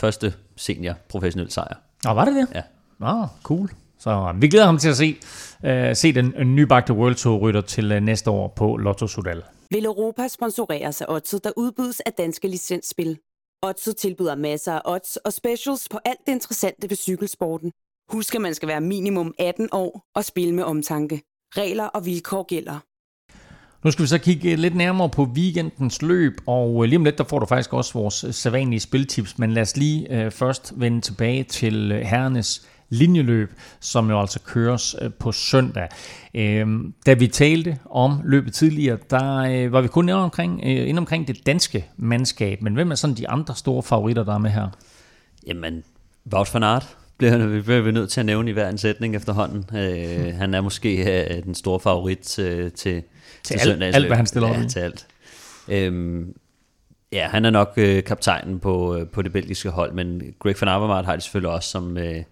[0.00, 1.76] første senior professionel sejr.
[2.06, 2.48] Og var det det?
[2.54, 2.62] Ja.
[3.06, 3.70] Ah, cool.
[4.06, 5.16] Så vi glæder ham til at se,
[5.64, 9.42] uh, se den nybagte World Tour rytter til uh, næste år på Lotto Sudal.
[9.70, 13.18] Vil Europa sponsorere sig Odset, der udbydes af danske licensspil?
[13.62, 17.72] Odset tilbyder masser af odds og specials på alt det interessante ved cykelsporten.
[18.12, 21.22] Husk, at man skal være minimum 18 år og spille med omtanke.
[21.56, 22.78] Regler og vilkår gælder.
[23.84, 27.24] Nu skal vi så kigge lidt nærmere på weekendens løb, og lige om lidt, der
[27.24, 31.92] får du faktisk også vores sædvanlige spiltips, men lad os lige først vende tilbage til
[31.92, 35.88] herrenes linjeløb, som jo altså køres øh, på søndag.
[36.34, 40.88] Øhm, da vi talte om løbet tidligere, der øh, var vi kun inde omkring, øh,
[40.88, 44.38] inde omkring det danske mandskab, men hvem er sådan de andre store favoritter, der er
[44.38, 44.68] med her?
[45.46, 45.84] Jamen,
[46.32, 49.16] Wout van Aert bliver vi, bliver vi nødt til at nævne i hver en sætning
[49.16, 49.78] efterhånden.
[49.78, 53.02] Øh, han er måske øh, den store favorit øh, til, til,
[53.44, 55.06] til alt, alt, hvad han stiller op ja, til alt.
[55.68, 56.34] Øhm,
[57.12, 60.68] ja, han er nok øh, kaptajnen på, øh, på det belgiske hold, men Greg van
[60.68, 62.22] Avermaet har det selvfølgelig også som, øh,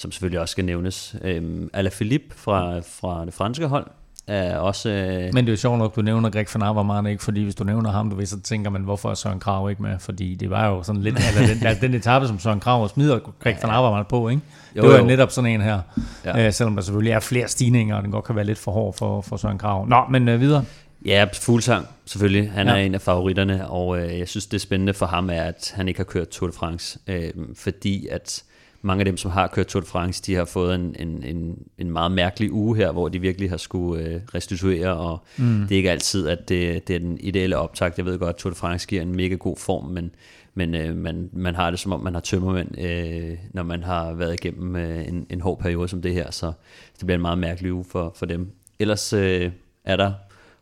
[0.00, 1.16] som selvfølgelig også skal nævnes.
[1.22, 3.86] Øhm, Alaphilippe fra, fra det franske hold
[4.26, 4.88] er også...
[4.90, 5.34] Øh...
[5.34, 7.24] Men det er jo sjovt nok, du nævner Greg van Avermaet, ikke?
[7.24, 9.82] Fordi hvis du nævner ham, du ved, så tænker man, hvorfor er Søren Krav ikke
[9.82, 9.98] med?
[9.98, 11.16] Fordi det var jo sådan lidt...
[11.16, 14.42] eller den, altså den etape, som Søren Krav smider Greg van Avermaet på, ikke?
[14.76, 15.04] Jo, det var jo.
[15.04, 15.80] netop sådan en her.
[16.24, 16.46] Ja.
[16.46, 18.94] Øh, selvom der selvfølgelig er flere stigninger, og den godt kan være lidt for hård
[18.98, 19.86] for, for Søren Krav.
[19.88, 20.64] Nå, men øh, videre.
[21.06, 22.50] Ja, Fuglsang selvfølgelig.
[22.50, 22.72] Han ja.
[22.72, 25.88] er en af favoritterne, og øh, jeg synes, det spændende for ham er, at han
[25.88, 26.98] ikke har kørt Tour de France.
[27.06, 28.42] Øh, fordi at
[28.82, 31.58] mange af dem, som har kørt Tour de France, de har fået en, en, en,
[31.78, 35.60] en meget mærkelig uge her, hvor de virkelig har skulle øh, restituere, og mm.
[35.68, 37.98] det er ikke altid, at det, det er den ideelle optakt.
[37.98, 40.10] Jeg ved godt, at Tour de France giver en mega god form, men,
[40.54, 44.12] men øh, man, man har det som om, man har tømmermænd, øh, når man har
[44.12, 46.52] været igennem øh, en, en hård periode som det her, så
[46.98, 48.50] det bliver en meget mærkelig uge for, for dem.
[48.78, 49.50] Ellers øh,
[49.84, 50.12] er der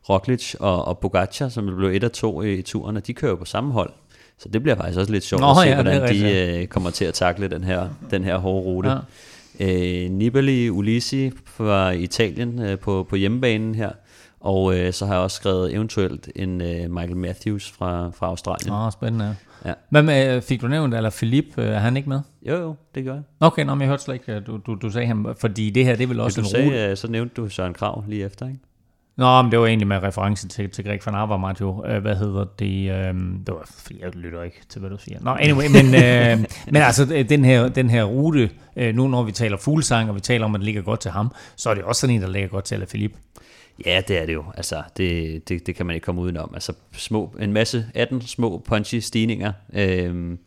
[0.09, 3.35] Roglic og, og Pogacar, som blev et af to i, i turen, og de kører
[3.35, 3.93] på samme hold.
[4.39, 6.89] Så det bliver faktisk også lidt sjovt Nå, at se, ja, hvordan de øh, kommer
[6.89, 8.89] til at takle den her, den her hårde rute.
[8.89, 10.05] Ja.
[10.05, 13.91] Øh, Nibali Ulisi fra Italien øh, på, på hjemmebanen her.
[14.39, 18.73] Og øh, så har jeg også skrevet eventuelt en øh, Michael Matthews fra, fra Australien.
[18.73, 19.35] Åh, oh, spændende.
[19.65, 19.73] Ja.
[19.89, 22.21] Hvad med, fik du nævnt, eller Philip, øh, er han ikke med?
[22.47, 23.23] Jo, jo, det gør jeg.
[23.39, 25.95] Okay, nå, men jeg hørte slet ikke, du, du, du sagde ham, fordi det her,
[25.95, 26.85] det er vel også du en sagde, rute.
[26.85, 28.59] Øh, så nævnte du Søren Krav lige efter, ikke?
[29.19, 31.69] Nå, men det var egentlig med reference til, til Greg van Avermaet jo.
[31.69, 33.09] Uh, hvad hedder det?
[33.09, 35.17] Um, det var, fordi jeg lytter ikke til, hvad du siger.
[35.21, 39.31] Nå, anyway, men, uh, men altså, den her, den her rute, uh, nu når vi
[39.31, 41.83] taler fuglsang, og vi taler om, at det ligger godt til ham, så er det
[41.83, 43.11] også sådan en, der ligger godt til Philip.
[43.85, 44.43] Ja, det er det jo.
[44.57, 46.51] Altså, det, det, det kan man ikke komme udenom.
[46.53, 49.51] Altså, små, en masse 18 små punchy stigninger.
[49.69, 50.37] Uh,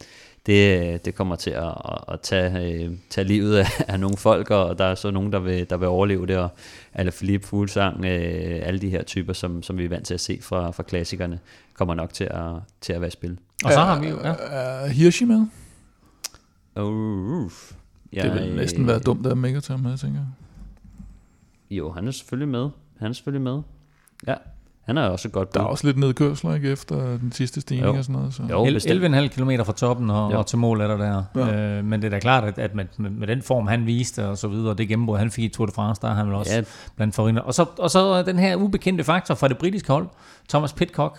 [0.47, 1.75] det, det kommer til at,
[2.09, 5.39] at tage, øh, tage livet af, af nogle folk, og der er så nogen, der
[5.39, 6.49] vil, der vil overleve det, og
[6.95, 10.21] alle Philippe Fuglsang, øh, alle de her typer, som, som vi er vant til at
[10.21, 11.39] se fra, fra klassikerne,
[11.75, 13.39] kommer nok til at, til at være spil.
[13.65, 14.19] Og så har vi jo...
[14.25, 14.35] Ja.
[14.41, 15.47] Er Hirschi med?
[16.77, 17.51] Oh,
[18.13, 20.29] ja, det vil næsten være dumt, at Mega tager med, tænker jeg.
[21.77, 22.69] Jo, han er selvfølgelig med.
[22.99, 23.63] Han er selvfølgelig med.
[24.27, 24.35] Ja.
[24.83, 27.99] Han er også godt Der er også lidt nedkørsler, ikke, efter den sidste stigning jo.
[27.99, 28.35] og sådan noget.
[28.35, 28.43] Så.
[28.51, 31.25] Jo, 11,5 km fra toppen og, og til mål er der der.
[31.37, 31.79] Ja.
[31.79, 34.29] Øh, men det er da klart, at, at med, med, med, den form, han viste
[34.29, 36.35] og så videre, det gennembrud, han fik i Tour de France, der er han vel
[36.35, 36.63] også ja.
[36.97, 37.43] blandt forrinder.
[37.43, 40.07] Og så, og så den her ubekendte faktor fra det britiske hold,
[40.49, 41.19] Thomas Pitcock,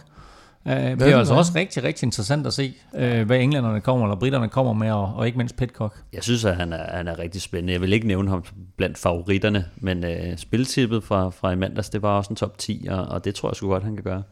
[0.65, 4.19] Uh, det er altså også rigtig, rigtig interessant at se, uh, hvad englænderne kommer, eller
[4.19, 5.95] britterne kommer med, og, og ikke mindst Pitcock.
[6.13, 7.73] Jeg synes, at han er, han er rigtig spændende.
[7.73, 8.43] Jeg vil ikke nævne ham
[8.77, 12.87] blandt favoritterne, men uh, spiltippet fra, fra i mandags, det var også en top 10,
[12.89, 14.23] og, og det tror jeg sgu godt, han kan gøre.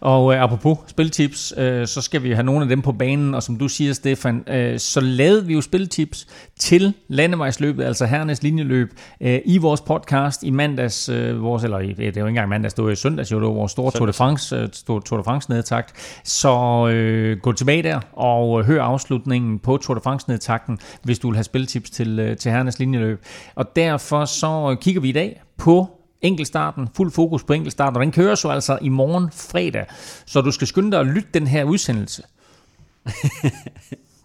[0.00, 3.42] Og øh, apropos spiltips, øh, så skal vi have nogle af dem på banen, og
[3.42, 6.26] som du siger, Stefan, øh, så lavede vi jo spiltips
[6.58, 11.98] til landevejsløbet, altså herrenes linjeløb, øh, i vores podcast i mandags, øh, vores, eller det
[11.98, 14.12] jo ikke engang mandags, det var i søndags, jo, det var vores store Tour de
[14.12, 16.20] France, øh, Tour de France nedtagt.
[16.24, 21.18] Så øh, gå tilbage der og øh, hør afslutningen på Tour de France nedtakten, hvis
[21.18, 23.24] du vil have spiltips til, øh, til herrenes linjeløb.
[23.54, 28.12] Og derfor så kigger vi i dag på enkeltstarten, fuld fokus på enkeltstarten, og den
[28.12, 29.86] kører så altså i morgen fredag.
[30.26, 32.22] Så du skal skynde dig at lytte den her udsendelse.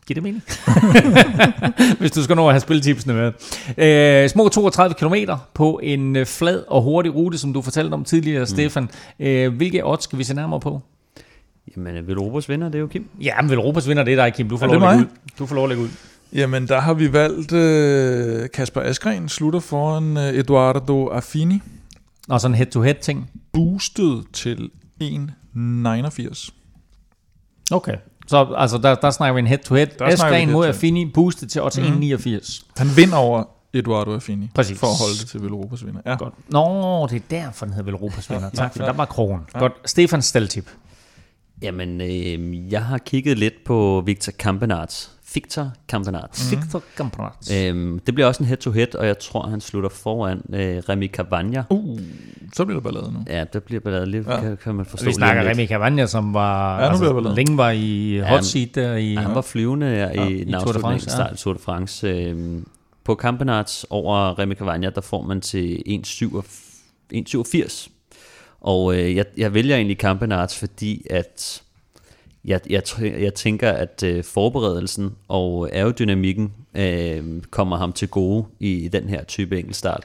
[0.07, 0.43] Giver det mening?
[1.99, 3.31] Hvis du skal nå at have spilletipsene med.
[3.77, 8.03] Øh, små 32 km på en øh, flad og hurtig rute, som du fortalte om
[8.03, 8.45] tidligere, mm.
[8.45, 8.89] Stefan.
[9.19, 10.81] Øh, hvilke odds skal vi se nærmere på?
[11.77, 13.09] Jamen, Velropas vinder, det er jo Kim.
[13.21, 14.49] Ja, men Velropas vinder, det er dig, Kim.
[14.49, 15.05] Du får, lov at, ud.
[15.39, 15.89] du får lov at lægge ud.
[16.33, 21.61] Jamen, der har vi valgt øh, Kasper Askren, slutter foran øh, Eduardo Affini,
[22.30, 23.32] Og sådan en head-to-head ting.
[23.53, 24.69] boostet til
[25.03, 26.49] 1,89.
[27.71, 27.95] Okay.
[28.28, 29.88] Så altså, der, der snakker vi en head-to-head.
[29.88, 30.65] vi Askren mod.
[30.65, 31.86] Affini, boostet til odds Mhm.
[32.03, 32.65] 1,89.
[32.78, 34.80] Han vinder over Eduardo Affini, Præcis.
[34.80, 36.01] for at holde det til Velropas vinder.
[36.05, 36.15] Ja.
[36.15, 36.34] Godt.
[36.49, 38.49] Nå, det er derfor, den hedder Velropas vinder.
[38.55, 38.88] Tak, for ja.
[38.89, 39.41] der var krogen.
[39.53, 39.73] Godt.
[39.86, 40.69] Stefan Steltip.
[41.61, 45.11] Jamen, øh, jeg har kigget lidt på Victor Campenarts.
[45.34, 46.51] Victor Campenarts.
[46.51, 46.59] Mhm.
[46.59, 46.63] Mm.
[46.63, 47.53] Victor Camperat.
[47.55, 51.63] Øhm, det bliver også en head-to-head, og jeg tror, han slutter foran øh, Remy Cavagna.
[51.69, 51.99] Uh,
[52.53, 53.19] så bliver der ballade nu.
[53.28, 54.36] Ja, der bliver ballade lidt, Ja.
[54.36, 54.41] ja.
[54.41, 55.67] kan, kan man forstå Vi snakker Remy.
[55.67, 58.95] Cavagna, som var Ja, nu bliver der altså, længe var i hot Ja, seat der
[58.95, 59.13] i...
[59.13, 61.15] Ja, han var flyvende Ja, ja, i i den Tour de France, ja.
[61.15, 62.07] start af Tour de France.
[62.07, 62.67] Øhm,
[63.03, 67.89] på Campenarts over Remy Cavagna, der får man til 1,87.
[68.61, 71.61] Og øh, jeg, jeg vælger egentlig Campenarts, fordi at
[72.47, 78.73] jeg, jeg, jeg tænker, at øh, forberedelsen og aerodynamikken øh, kommer ham til gode i,
[78.73, 80.03] i den her type enkeltstart.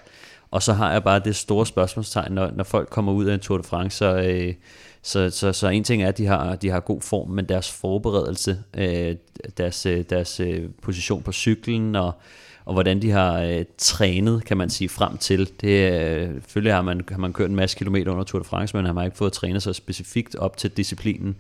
[0.51, 3.41] Og så har jeg bare det store spørgsmålstegn, når, når folk kommer ud af en
[3.41, 4.55] Tour de France, så, øh,
[5.03, 7.71] så, så, så en ting er, at de har, de har god form, men deres
[7.71, 9.17] forberedelse, øh,
[9.59, 12.13] deres, øh, deres øh, position på cyklen og,
[12.65, 15.51] og hvordan de har øh, trænet, kan man sige, frem til.
[15.61, 18.77] Det, øh, selvfølgelig har man, har man kørt en masse kilometer under Tour de France,
[18.77, 21.37] men har man ikke fået trænet sig specifikt op til disciplinen.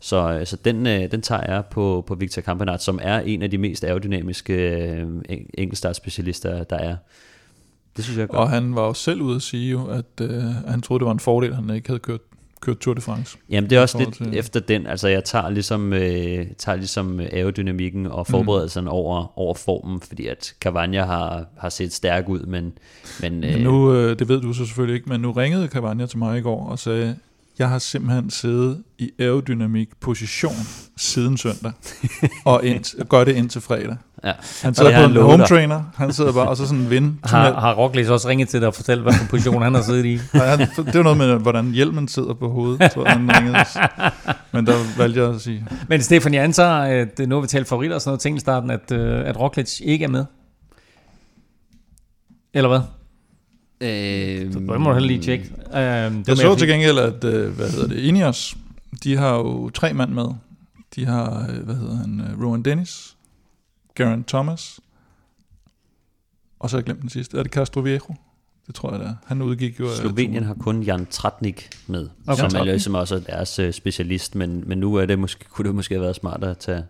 [0.00, 3.42] Så, øh, så den, øh, den tager jeg på, på Victor Campenart, som er en
[3.42, 6.96] af de mest aerodynamiske øh, en- enkeltstartspecialister, der er.
[7.96, 8.38] Det synes jeg er godt.
[8.38, 11.12] Og han var jo selv ude at sige jo, at øh, han troede, det var
[11.12, 12.20] en fordel, at han ikke havde kørt,
[12.60, 13.38] kørt Tour de France.
[13.50, 17.20] Jamen det er også lidt til- efter den, altså jeg tager ligesom, øh, tager ligesom
[17.20, 18.88] aerodynamikken og forberedelserne mm.
[18.92, 22.72] over, over formen, fordi at Cavagna har, har set stærk ud, men,
[23.22, 26.06] men, Men øh, nu, øh, det ved du så selvfølgelig ikke, men nu ringede Cavagna
[26.06, 27.16] til mig i går og sagde,
[27.60, 30.54] jeg har simpelthen siddet i aerodynamik position
[30.96, 31.72] siden søndag,
[32.44, 33.96] og ind, gør det indtil fredag.
[34.24, 34.32] ja.
[34.62, 35.48] Han sidder på han en home dig.
[35.48, 37.14] trainer, han sidder bare, og så sådan en vind.
[37.24, 39.82] Har, har Roglic også ringet til dig og fortalt, hvad for en position han har
[39.82, 40.20] siddet i?
[40.32, 43.64] Han, det var noget med, hvordan hjelmen sidder på hovedet, tror jeg, han ringede.
[44.52, 47.68] Men der valgte jeg at sige, Men Stefan, jeg antager, at nu har vi talt
[47.68, 50.24] favoritter og sådan noget ting i starten, at, øh, at Roglic ikke er med.
[52.54, 52.80] Eller hvad?
[53.80, 55.44] Øh, Så det må du heller lige tjekke.
[55.66, 58.56] Øh, Jeg så til gengæld, at, øh, hvad hedder det, Ineos,
[59.04, 60.26] de har jo tre mand med.
[60.96, 63.16] De har, øh, hvad hedder han, øh, Rowan Dennis,
[63.96, 64.80] Geraint Thomas,
[66.60, 67.38] og så har jeg glemt den sidste.
[67.38, 68.14] Er det Castro Viejo?
[68.66, 69.14] Det tror jeg, det er.
[69.26, 72.48] Han udgik jo Slovenien har kun Jan Tratnik med, Okay.
[72.50, 75.74] som er ligesom også er deres specialist, men, men nu er det måske, kunne det
[75.74, 76.84] måske have været smart at tage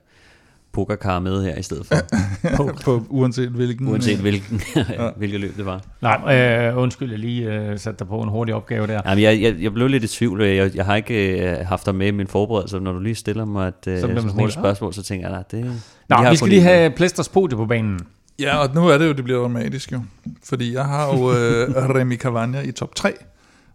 [0.73, 1.97] Pogacar med her i stedet for,
[2.85, 3.89] på, uanset hvilken.
[3.89, 4.61] uanset øh, hvilken,
[5.19, 5.83] hvilket løb det var.
[6.01, 9.01] Nej, øh, undskyld, jeg lige øh, satte dig på en hurtig opgave der.
[9.07, 10.43] Jamen, jeg, jeg, jeg blev lidt i tvivl.
[10.43, 12.81] Jeg, jeg har ikke øh, haft dig med i min forberedelse.
[12.81, 15.83] Når du lige stiller mig et øh, Så sådan spørgsmål, så tænker jeg, nej, det...
[16.09, 18.01] Nå, har vi skal lige én med." have Plæsters podie på banen.
[18.41, 20.01] Ja, og nu er det jo, det bliver dramatisk jo.
[20.45, 23.13] Fordi jeg har jo øh, Remy Cavagna i top 3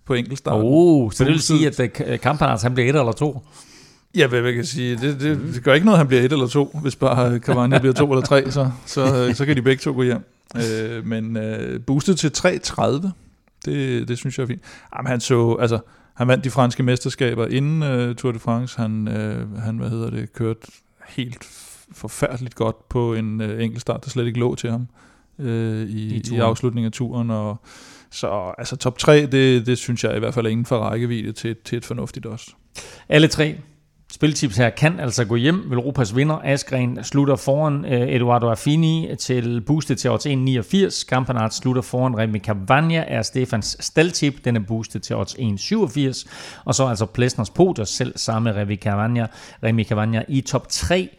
[0.06, 0.62] på enkeltstart.
[0.64, 3.48] Oh, så det vil sige, at uh, Kampanarts, han bliver et eller to.
[4.16, 6.47] Ja, hvad jeg kan sige, det, det, det gør ikke noget, han bliver et eller
[6.47, 6.80] to.
[6.82, 9.93] Hvis bare Cavagna bliver to eller tre, så, så, øh, så kan de begge to
[9.93, 10.24] gå hjem.
[10.55, 13.09] Øh, men øh, boostet til 3.30,
[13.66, 14.61] det, det synes jeg er fint.
[14.97, 15.80] Jamen, han så, altså,
[16.13, 18.78] han vandt de franske mesterskaber inden øh, Tour de France.
[18.78, 20.59] Han, øh, han, hvad hedder det, kørte
[21.07, 21.43] helt
[21.91, 24.88] forfærdeligt godt på en øh, enkeltstart, der slet ikke lå til ham
[25.39, 27.32] øh, i, I i afslutningen af turen.
[27.32, 27.57] Og,
[28.11, 31.32] så altså top 3, det, det synes jeg i hvert fald er inden for rækkevidde
[31.32, 32.51] til, til et fornuftigt også.
[33.09, 33.55] Alle tre
[34.16, 35.72] spiltips her kan altså gå hjem.
[35.72, 41.05] Europas vinder, Askren, slutter foran øh, Eduardo Affini til boostet til odds 1,89.
[41.09, 44.45] Kampanart slutter foran Remy Cavagna, er Stefans steltip.
[44.45, 46.61] Den er boostet til odds 1,87.
[46.66, 49.28] Og så altså Plesners Poders selv samme Remy Cavagna,
[49.63, 51.09] Remy Cavagna i top 3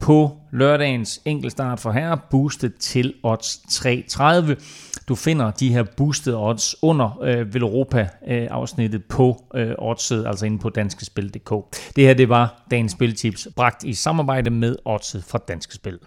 [0.00, 5.04] på lørdagens enkeltstart for her, boostet til odds 3,30.
[5.08, 10.46] Du finder de her boostede odds under øh, Velropa øh, afsnittet på øh, oddset, altså
[10.46, 11.76] inde på danskespil.dk.
[11.96, 15.98] Det her det var dagens spiltips, bragt i samarbejde med oddset fra Danske Spil.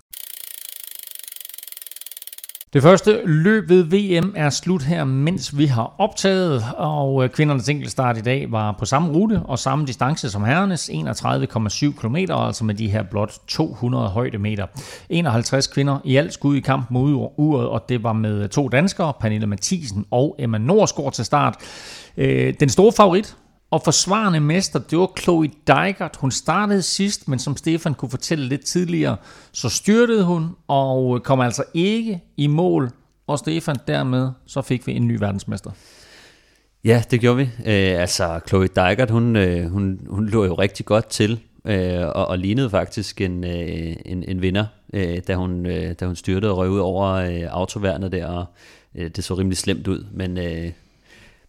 [2.78, 7.70] Det første løb ved VM er slut her, mens vi har optaget, og øh, kvindernes
[7.70, 12.64] enkeltstart i dag var på samme rute og samme distance som herrenes, 31,7 km, altså
[12.64, 14.66] med de her blot 200 højdemeter.
[15.10, 18.70] 51 kvinder i alt skud i kamp mod uret, og det var med øh, to
[18.70, 21.56] danskere, Pernille Mathisen og Emma Norsgaard til start.
[22.18, 23.36] Øh, den store favorit
[23.72, 26.16] og forsvarende mester, det var Chloe Dijkert.
[26.16, 29.18] Hun startede sidst, men som Stefan kunne fortælle lidt tidligere,
[29.52, 32.92] så styrtede hun og kom altså ikke i mål.
[33.28, 35.72] Og Stefan, dermed så fik vi en ny verdensmester.
[36.84, 37.44] Ja, det gjorde vi.
[37.44, 42.28] Øh, altså, Chloe Dijkert, hun, øh, hun, hun lå jo rigtig godt til, øh, og,
[42.28, 46.52] og lignede faktisk en, øh, en, en vinder, øh, da, hun, øh, da hun styrtede
[46.52, 48.46] og røg ud over øh, autoværnet der, og
[48.96, 50.06] øh, det så rimelig slemt ud.
[50.12, 50.72] Men øh,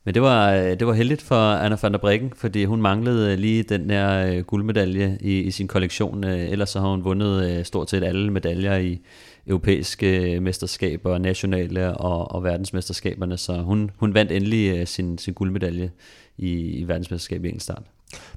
[0.08, 3.32] men det var, øh, det var heldigt for Anna van der Breggen, fordi hun manglede
[3.32, 6.24] øh, lige den der øh, guldmedalje i, i sin kollektion.
[6.24, 9.00] Ellers så har hun vundet stort set alle medaljer i
[9.46, 13.36] europæiske mesterskaber, nationale og, og verdensmesterskaberne.
[13.36, 15.90] Så hun, hun vandt endelig sin, sin guldmedalje
[16.38, 17.82] i, i verdensmesterskabet i enkeltstart.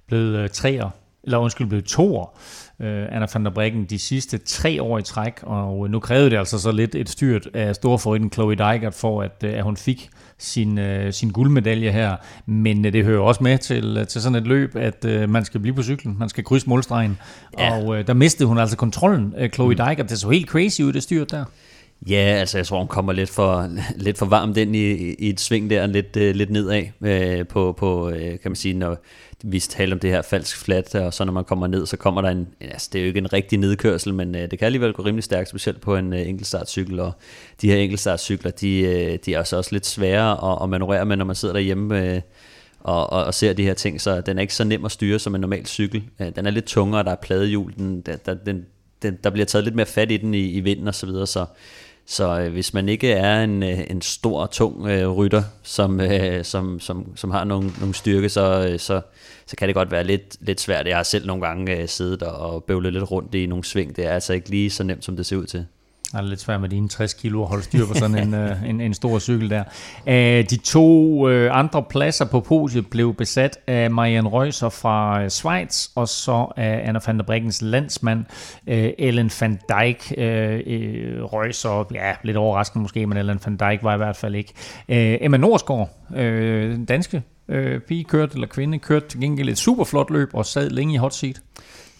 [0.07, 0.89] Blev treer,
[1.23, 2.39] eller undskyld, blev toer
[2.81, 6.37] øh, Anna van der Breggen de sidste tre år i træk, og nu krævede det
[6.37, 10.79] altså så lidt et styrt af storforiden Chloe Dygert for, at, at hun fik sin,
[10.79, 12.15] øh, sin guldmedalje her.
[12.45, 15.45] Men øh, det hører også med til, øh, til sådan et løb, at øh, man
[15.45, 17.17] skal blive på cyklen, man skal krydse målstregen.
[17.59, 17.77] Ja.
[17.77, 19.75] Og øh, der mistede hun altså kontrollen, øh, Chloe mm.
[19.75, 20.09] Dygert.
[20.09, 21.45] Det så helt crazy ud, det styrt der.
[22.09, 23.69] Ja, altså jeg tror, hun kommer lidt for,
[24.05, 26.83] lidt for varmt ind i, i et sving der, lidt, uh, lidt nedad
[27.39, 28.97] uh, på, på uh, kan man sige, når
[29.43, 32.21] vi talte om det her falsk flat, og så når man kommer ned, så kommer
[32.21, 34.93] der en, altså det er jo ikke en rigtig nedkørsel, men øh, det kan alligevel
[34.93, 37.11] gå rimelig stærkt, specielt på en øh, enkeltstartcykel, og
[37.61, 41.17] de her enkeltstartcykler, de, øh, de er altså også lidt sværere at, at manøvrere med,
[41.17, 42.21] når man sidder derhjemme uh,
[42.79, 45.19] og, og, og ser de her ting, så den er ikke så nem at styre
[45.19, 46.03] som en normal cykel.
[46.35, 48.65] Den er lidt tungere, der er pladehjul, den, der, den,
[49.01, 51.27] den, der bliver taget lidt mere fat i den i, i vinden og så videre,
[51.27, 51.45] så
[52.11, 56.45] så øh, hvis man ikke er en, øh, en stor, tung øh, rytter, som, øh,
[56.45, 59.01] som, som, som har nogle, nogle styrke, så, øh, så,
[59.45, 60.87] så kan det godt være lidt, lidt svært.
[60.87, 63.95] Jeg har selv nogle gange øh, siddet og bøvlet lidt rundt i nogle sving.
[63.95, 65.65] Det er altså ikke lige så nemt, som det ser ud til.
[66.11, 68.69] Det er lidt svært med dine 60 kilo at holde styr på sådan en, øh,
[68.69, 69.63] en, en stor cykel der.
[70.07, 75.87] Øh, de to øh, andre pladser på podiet blev besat af Marianne Reuser fra Schweiz,
[75.95, 78.25] og så af Anna van der Breggens landsmand,
[78.67, 80.13] Ellen van Dijk.
[80.17, 80.23] Uh,
[81.33, 84.53] Reuser, ja, lidt overraskende måske, men Ellen van Dijk var i hvert fald ikke.
[84.87, 87.23] Emma Norsgaard, den danske
[87.87, 90.97] pige kørte, eller kvinde, kørte til gengæld et super flot løb og sad længe i
[90.97, 91.41] hot seat.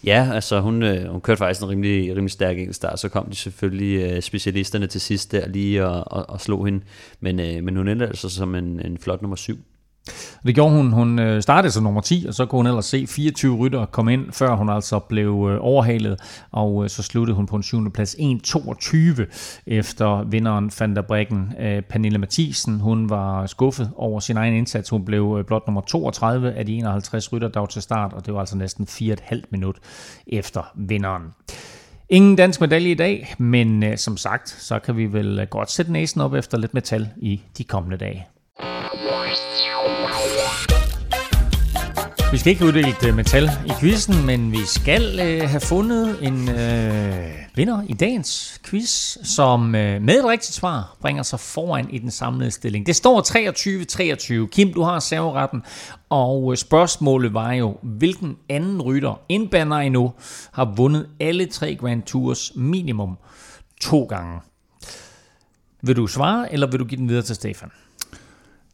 [0.04, 3.36] Ja, altså hun, øh, hun kørte faktisk en rimelig, rimelig stærk enkeltstart, så kom de
[3.36, 6.84] selvfølgelig øh, specialisterne til sidst der lige og, og, og slog hende,
[7.20, 9.58] men, øh, men hun endte altså som en, en flot nummer syv.
[10.46, 10.92] Det gjorde hun.
[10.92, 14.12] Hun øh, startede som nummer 10, og så kunne hun ellers se 24 rytter komme
[14.12, 17.90] ind, før hun altså blev øh, overhalet, og øh, så sluttede hun på en 7.
[17.90, 21.52] plads 1.22 efter vinderen Van der Breggen.
[21.88, 24.90] Pernille Mathisen, hun var skuffet over sin egen indsats.
[24.90, 28.34] Hun blev blot nummer 32 af de 51 rytter, der var til start, og det
[28.34, 29.76] var altså næsten 4,5 minut
[30.26, 31.22] efter vinderen.
[32.08, 36.20] Ingen dansk medalje i dag, men som sagt, så kan vi vel godt sætte næsen
[36.20, 38.26] op efter lidt metal i de kommende dage.
[42.32, 46.26] Vi skal ikke uddele et øh, metal i quizzen, men vi skal øh, have fundet
[46.26, 51.90] en øh, vinder i dagens quiz, som øh, med et rigtigt svar bringer sig foran
[51.90, 52.86] i den samlede stilling.
[52.86, 53.20] Det står
[54.44, 54.48] 23-23.
[54.48, 55.62] Kim, du har serveretten,
[56.08, 60.12] og øh, spørgsmålet var jo, hvilken anden rytter end Banner endnu
[60.52, 63.18] har vundet alle tre Grand Tours minimum
[63.80, 64.40] to gange?
[65.82, 67.70] Vil du svare, eller vil du give den videre til Stefan?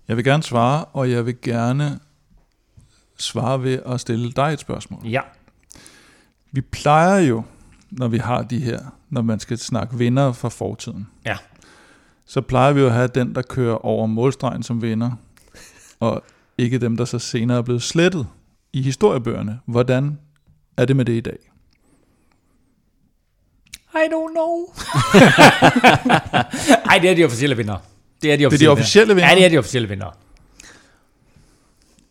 [0.09, 1.99] Jeg vil gerne svare, og jeg vil gerne
[3.19, 5.07] svare ved at stille dig et spørgsmål.
[5.07, 5.21] Ja.
[6.53, 7.43] Vi plejer jo,
[7.91, 8.79] når vi har de her,
[9.11, 11.09] når man skal snakke vinder fra fortiden.
[11.27, 11.37] Ja.
[12.27, 15.11] Så plejer vi jo at have den, der kører over målstregen som vinder,
[16.01, 16.23] og
[16.59, 18.27] ikke dem, der så senere er blevet slettet
[18.73, 19.61] i historiebøgerne.
[19.67, 20.19] Hvordan
[20.77, 21.39] er det med det i dag?
[23.95, 24.75] I don't know.
[26.91, 27.77] Ej, det er de officielle vinder.
[28.23, 29.29] Det er de officielle, det er de officielle vinder.
[29.29, 30.17] Ja, det er de officielle vinder.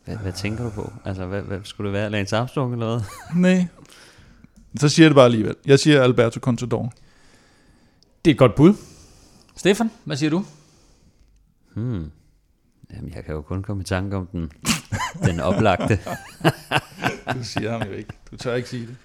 [0.08, 0.93] Hvad, hvad tænker du på?
[1.05, 2.10] Altså, hvad, hvad skulle det være?
[2.10, 3.01] Lance Armstrong eller hvad?
[3.41, 3.68] Nej.
[4.80, 5.55] Så siger jeg det bare alligevel.
[5.66, 6.93] Jeg siger Alberto Contador.
[8.26, 8.74] Det er et godt bud.
[9.55, 10.45] Stefan, hvad siger du?
[11.74, 12.12] Hmm.
[12.93, 14.51] Jamen, jeg kan jo kun komme i tanke om den,
[15.26, 15.99] den oplagte.
[17.34, 18.10] du siger ham jo ikke.
[18.32, 18.95] Du tør ikke sige det.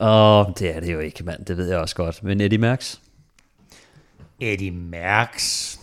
[0.00, 1.44] Åh, oh, det er det jo ikke, mand.
[1.44, 2.22] Det ved jeg også godt.
[2.22, 2.98] Men Eddie Merckx?
[4.40, 5.76] Eddie Merckx.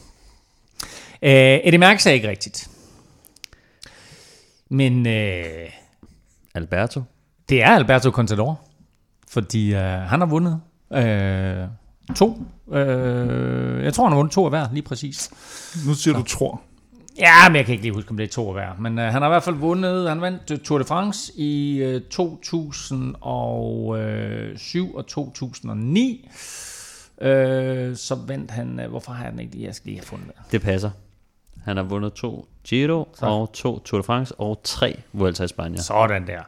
[1.22, 2.70] Uh, Eddie Merckx er ikke rigtigt.
[4.72, 5.06] Men...
[5.06, 5.72] Uh,
[6.56, 7.04] Alberto?
[7.50, 8.60] Det er Alberto Contador.
[9.28, 11.70] Fordi uh, han har vundet uh,
[12.16, 12.44] To.
[12.72, 15.32] Øh, jeg tror, han har vundet to af hver, lige præcis.
[15.88, 16.62] Nu siger du tror.
[17.18, 18.70] Ja, men jeg kan ikke lige huske, om det er to af hver.
[18.80, 21.78] Men øh, han har i hvert fald vundet, han vandt øh, Tour de France i
[21.78, 26.30] øh, 2007 og 2009.
[27.22, 30.06] Øh, så vandt han, øh, hvorfor har jeg den ikke lige, jeg skal lige have
[30.06, 30.36] fundet det.
[30.52, 30.90] Det passer.
[31.64, 33.26] Han har vundet to Giro Så.
[33.26, 35.82] og to Tour de France og tre Vuelta i Spanien.
[35.82, 36.40] Sådan der.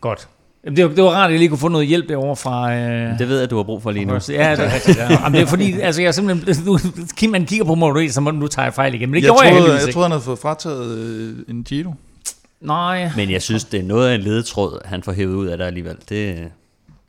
[0.00, 0.28] Godt.
[0.76, 2.74] Det var, det var rart, at jeg lige kunne få noget hjælp derovre fra...
[2.74, 4.12] Øh, Det ved jeg, du har brug for lige nu.
[4.12, 4.98] Ja, det er rigtigt.
[4.98, 5.12] Ja.
[5.12, 6.64] Jamen, det er fordi, altså jeg er simpelthen...
[6.66, 6.78] Nu,
[7.16, 9.10] Kim, man kigger på mig, så må nu tager jeg fejl igen.
[9.10, 11.64] Men det Jeg gjorde jeg troede, heldigvis jeg troede, han havde fået frataget øh, en
[11.64, 11.94] Giro.
[12.60, 13.10] Nej.
[13.16, 15.66] Men jeg synes, det er noget af en ledetråd, han får hævet ud af dig
[15.66, 15.96] alligevel.
[15.96, 16.36] Det, det,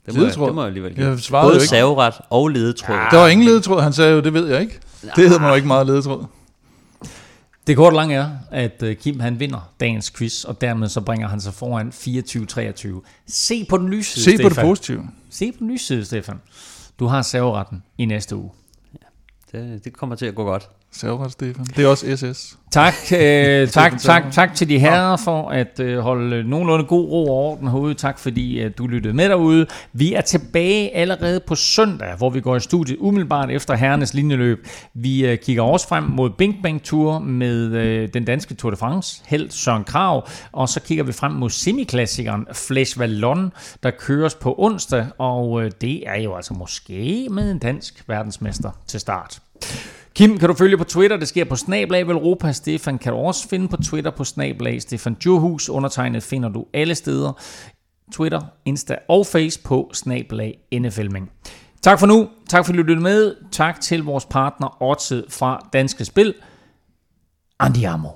[0.07, 0.47] må, jeg, Ledetråd?
[0.47, 1.07] det må jeg alligevel give.
[1.07, 1.67] Jeg svarede Både jo ikke.
[1.67, 2.95] savret og ledetråd.
[3.11, 3.81] Der var ingen ledetråd.
[3.81, 4.79] Han sagde jo, det ved jeg ikke.
[5.15, 6.25] Det hedder man jo ikke meget ledetråd.
[7.67, 11.27] Det korte lange er, at øh, Kim han vinder dagens quiz, og dermed så bringer
[11.27, 13.07] han sig foran 24-23.
[13.27, 14.65] Se på den lyse side, Se på det Stefan.
[14.69, 15.07] positive.
[15.29, 16.41] Se på den lyse side, Stefan.
[16.99, 18.51] Du har serveretten i næste uge.
[19.51, 20.69] Det, det kommer til at gå godt.
[20.91, 21.65] Serveret, Stefan.
[21.65, 22.57] Det er også SS.
[22.75, 27.27] Tak, øh, tak, tak, tak til de herrer for at øh, holde nogenlunde god ro
[27.27, 27.93] og orden herude.
[27.93, 29.67] Tak fordi øh, du lyttede med derude.
[29.93, 34.67] Vi er tilbage allerede på søndag, hvor vi går i studiet umiddelbart efter herrenes linjeløb.
[34.93, 38.77] Vi øh, kigger også frem mod Bing Bang Tour med øh, den danske Tour de
[38.77, 43.51] France, held Søren Krav, og så kigger vi frem mod semiklassikeren Flesh Vallon,
[43.83, 48.71] der køres på onsdag, og øh, det er jo altså måske med en dansk verdensmester
[48.87, 49.39] til start.
[50.15, 51.17] Kim, kan du følge på Twitter?
[51.17, 52.51] Det sker på Snablag Europa.
[52.51, 54.81] Stefan kan du også finde på Twitter på Snablag.
[54.81, 55.69] Stefan Djurhus.
[55.69, 57.33] Undertegnet finder du alle steder.
[58.13, 61.31] Twitter, Insta og Face på Snablag NFLming.
[61.81, 62.29] Tak for nu.
[62.49, 63.35] Tak fordi at lyttede med.
[63.51, 66.33] Tak til vores partner Odset fra Danske Spil.
[67.59, 68.09] Andiamo.